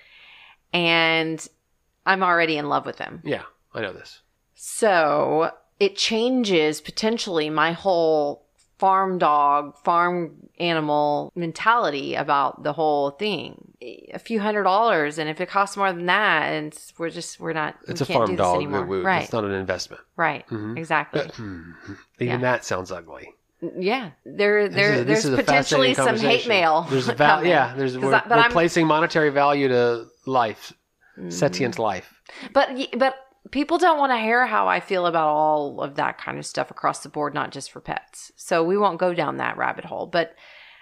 And 0.72 1.46
I'm 2.06 2.22
already 2.22 2.56
in 2.56 2.68
love 2.68 2.86
with 2.86 2.96
them. 2.96 3.20
Yeah, 3.24 3.42
I 3.74 3.80
know 3.80 3.92
this. 3.92 4.20
So 4.54 5.50
it 5.78 5.96
changes 5.96 6.80
potentially 6.80 7.50
my 7.50 7.72
whole 7.72 8.46
farm 8.78 9.18
dog, 9.18 9.76
farm 9.84 10.48
animal 10.58 11.32
mentality 11.36 12.14
about 12.14 12.62
the 12.64 12.72
whole 12.72 13.10
thing. 13.10 13.72
A 14.12 14.18
few 14.18 14.40
hundred 14.40 14.64
dollars, 14.64 15.18
and 15.18 15.28
if 15.28 15.40
it 15.40 15.48
costs 15.48 15.76
more 15.76 15.92
than 15.92 16.06
that, 16.06 16.42
and 16.52 16.76
we're 16.98 17.10
just 17.10 17.38
we're 17.38 17.52
not. 17.52 17.76
we 17.86 17.92
It's 17.92 18.00
a 18.00 18.06
farm 18.06 18.34
dog. 18.36 18.56
anymore. 18.56 18.84
We- 18.84 18.98
we- 18.98 19.04
right, 19.04 19.22
It's 19.24 19.32
not 19.32 19.44
an 19.44 19.52
investment. 19.52 20.02
right, 20.16 20.46
Mhm. 20.48 20.76
exactly. 20.78 21.22
Even 21.38 21.74
Yeah. 22.18 22.36
that 22.38 22.64
sounds 22.64 22.90
ugly. 22.90 23.32
Yeah, 23.79 24.11
there, 24.24 24.68
there, 24.68 24.92
is 24.94 25.05
there's 25.24 25.35
potentially 25.37 25.94
some 25.94 26.16
hate 26.18 26.46
mail. 26.48 26.87
There's 26.90 27.07
val- 27.09 27.44
yeah. 27.44 27.74
There's 27.77 27.96
we're, 27.98 28.14
I- 28.14 28.22
we're 28.29 28.48
placing 28.50 28.87
monetary 28.87 29.31
value 29.31 29.68
to 29.68 30.07
life, 30.27 30.72
Mm-hmm. 31.18 31.31
sentient 31.31 31.79
life. 31.79 32.12
But 32.53 32.70
but 32.98 33.14
people 33.53 33.79
don't 33.79 33.98
want 33.98 34.11
to 34.12 34.18
hear 34.18 34.46
how 34.46 34.66
I 34.66 34.81
feel 34.81 35.07
about 35.07 35.29
all 35.29 35.81
of 35.81 35.94
that 35.94 36.18
kind 36.18 36.38
of 36.38 36.46
stuff 36.46 36.70
across 36.72 37.05
the 37.05 37.09
board, 37.09 37.35
not 37.35 37.53
just 37.53 37.70
for 37.70 37.81
pets. 37.81 38.33
So 38.37 38.64
we 38.64 38.77
won't 38.77 38.98
go 38.98 39.14
down 39.14 39.37
that 39.37 39.57
rabbit 39.57 39.85
hole. 39.85 40.07
But 40.07 40.35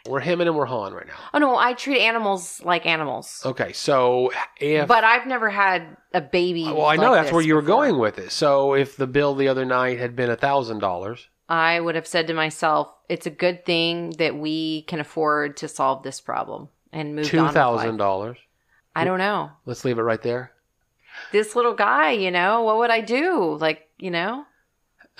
We're 0.08 0.20
hemming 0.20 0.46
and 0.48 0.56
we're 0.56 0.64
hawing 0.64 0.94
right 0.94 1.06
now. 1.06 1.18
oh 1.34 1.38
no, 1.38 1.56
I 1.56 1.74
treat 1.74 2.00
animals 2.00 2.62
like 2.64 2.86
animals. 2.86 3.42
Okay, 3.44 3.72
so 3.74 4.32
if 4.58 4.88
But 4.88 5.04
I've 5.04 5.26
never 5.26 5.50
had 5.50 5.96
a 6.14 6.22
baby. 6.22 6.64
well, 6.64 6.86
I 6.86 6.96
know 6.96 7.10
like 7.12 7.24
that's 7.24 7.32
where 7.34 7.42
you 7.42 7.54
were 7.54 7.60
before. 7.60 7.82
going 7.84 7.98
with 7.98 8.18
it. 8.18 8.32
So 8.32 8.74
if 8.74 8.96
the 8.96 9.06
bill 9.06 9.34
the 9.34 9.48
other 9.48 9.66
night 9.66 9.98
had 9.98 10.16
been 10.16 10.30
a 10.30 10.36
thousand 10.36 10.78
dollars, 10.78 11.28
I 11.52 11.78
would 11.78 11.96
have 11.96 12.06
said 12.06 12.28
to 12.28 12.34
myself, 12.34 12.94
"It's 13.10 13.26
a 13.26 13.30
good 13.30 13.66
thing 13.66 14.14
that 14.18 14.34
we 14.34 14.82
can 14.82 15.00
afford 15.00 15.58
to 15.58 15.68
solve 15.68 16.02
this 16.02 16.18
problem 16.18 16.70
and 16.92 17.14
move 17.14 17.26
on." 17.26 17.30
two 17.30 17.48
thousand 17.52 17.90
life." 17.90 17.98
dollars. 17.98 18.38
I 18.96 19.04
don't 19.04 19.18
know. 19.18 19.50
Let's 19.66 19.84
leave 19.84 19.98
it 19.98 20.02
right 20.02 20.22
there. 20.22 20.52
This 21.30 21.54
little 21.54 21.74
guy, 21.74 22.12
you 22.12 22.30
know, 22.30 22.62
what 22.62 22.78
would 22.78 22.90
I 22.90 23.02
do? 23.02 23.58
Like, 23.60 23.88
you 23.98 24.10
know. 24.10 24.46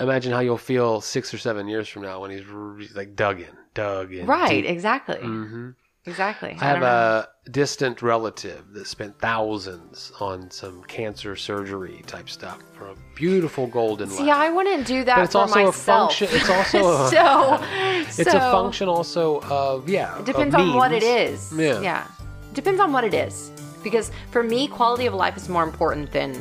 Imagine 0.01 0.33
how 0.33 0.41
you'll 0.41 0.57
feel 0.57 1.03
six 1.03 1.35
or 1.35 1.39
seven 1.39 1.69
years 1.69 1.87
from 1.87 2.03
now 2.03 2.21
when 2.23 2.31
he's 2.31 2.97
like 2.97 3.15
dug 3.15 3.41
in, 3.41 3.55
dug 3.75 4.11
in. 4.13 4.27
Right, 4.27 4.65
exactly. 4.65 5.19
hmm 5.19 5.71
Exactly. 6.05 6.57
I 6.61 6.65
have 6.65 6.81
know. 6.81 6.87
a 6.87 7.29
distant 7.51 8.03
relative 8.03 8.73
that 8.73 8.89
spent 8.89 9.19
thousands 9.21 10.13
on 10.19 10.51
some 10.51 10.83
cancer 10.85 11.37
surgery 11.37 12.03
type 12.07 12.29
stuff 12.29 12.59
for 12.73 12.89
a 12.89 12.95
beautiful 13.15 13.69
golden 13.69 14.09
See, 14.11 14.25
left. 14.25 14.39
I 14.39 14.51
wouldn't 14.51 14.87
do 14.87 15.05
that 15.05 15.17
But 15.17 15.25
it's 15.25 15.33
for 15.33 15.39
also 15.39 15.67
a 15.69 15.73
function. 15.73 16.29
It's 16.33 16.51
also 16.51 16.79
a, 17.05 17.09
so, 17.09 17.59
it's 18.21 18.31
so 18.33 18.37
a 18.37 18.41
function 18.41 18.89
also 18.89 19.41
of 19.43 19.89
yeah. 19.89 20.19
It 20.19 20.27
depends 20.27 20.55
on 20.57 20.75
what 20.75 20.93
it 20.93 21.05
is. 21.05 21.53
Yeah. 21.57 21.81
Yeah. 21.81 22.07
Depends 22.53 22.81
on 22.81 22.93
what 22.93 23.05
it 23.05 23.15
is. 23.15 23.53
Because 23.85 24.11
for 24.31 24.43
me, 24.43 24.67
quality 24.67 25.07
of 25.07 25.15
life 25.15 25.37
is 25.37 25.49
more 25.49 25.63
important 25.63 26.11
than 26.11 26.41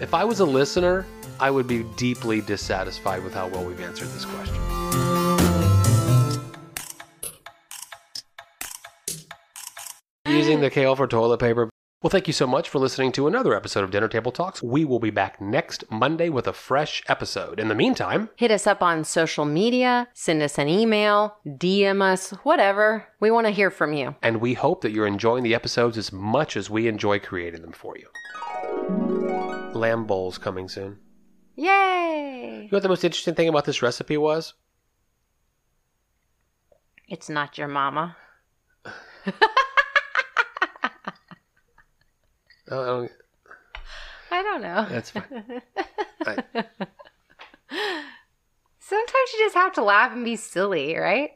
If 0.00 0.14
I 0.14 0.24
was 0.24 0.40
a 0.40 0.44
listener, 0.44 1.06
I 1.38 1.50
would 1.50 1.68
be 1.68 1.84
deeply 1.96 2.40
dissatisfied 2.40 3.22
with 3.22 3.34
how 3.34 3.46
well 3.48 3.64
we've 3.64 3.80
answered 3.80 4.08
this 4.08 4.24
question. 4.24 5.25
Using 10.46 10.60
the 10.60 10.70
kale 10.70 10.94
for 10.94 11.08
toilet 11.08 11.38
paper. 11.40 11.68
Well, 12.02 12.10
thank 12.10 12.28
you 12.28 12.32
so 12.32 12.46
much 12.46 12.68
for 12.68 12.78
listening 12.78 13.10
to 13.12 13.26
another 13.26 13.52
episode 13.52 13.82
of 13.82 13.90
Dinner 13.90 14.06
Table 14.06 14.30
Talks. 14.30 14.62
We 14.62 14.84
will 14.84 15.00
be 15.00 15.10
back 15.10 15.40
next 15.40 15.82
Monday 15.90 16.28
with 16.28 16.46
a 16.46 16.52
fresh 16.52 17.02
episode. 17.08 17.58
In 17.58 17.66
the 17.66 17.74
meantime, 17.74 18.30
hit 18.36 18.52
us 18.52 18.64
up 18.64 18.80
on 18.80 19.02
social 19.02 19.44
media, 19.44 20.06
send 20.14 20.40
us 20.42 20.56
an 20.56 20.68
email, 20.68 21.36
DM 21.44 22.00
us, 22.00 22.30
whatever. 22.44 23.08
We 23.18 23.32
want 23.32 23.48
to 23.48 23.50
hear 23.50 23.72
from 23.72 23.92
you. 23.92 24.14
and 24.22 24.40
we 24.40 24.54
hope 24.54 24.82
that 24.82 24.92
you're 24.92 25.08
enjoying 25.08 25.42
the 25.42 25.52
episodes 25.52 25.98
as 25.98 26.12
much 26.12 26.56
as 26.56 26.70
we 26.70 26.86
enjoy 26.86 27.18
creating 27.18 27.62
them 27.62 27.72
for 27.72 27.96
you. 27.98 28.06
Lamb 29.76 30.06
bowls 30.06 30.38
coming 30.38 30.68
soon. 30.68 31.00
Yay! 31.56 32.60
You 32.62 32.62
know 32.70 32.76
what 32.76 32.84
the 32.84 32.88
most 32.88 33.02
interesting 33.02 33.34
thing 33.34 33.48
about 33.48 33.64
this 33.64 33.82
recipe 33.82 34.16
was? 34.16 34.54
It's 37.08 37.28
not 37.28 37.58
your 37.58 37.66
mama. 37.66 38.16
I 42.70 42.74
don't- 42.74 43.12
I 44.30 44.42
don't 44.42 44.60
know. 44.62 44.86
that's 44.90 45.10
fine. 45.10 45.62
I- 46.26 46.44
Sometimes 48.78 49.32
you 49.32 49.38
just 49.40 49.54
have 49.56 49.72
to 49.74 49.82
laugh 49.82 50.12
and 50.12 50.24
be 50.24 50.36
silly, 50.36 50.96
right? 50.96 51.30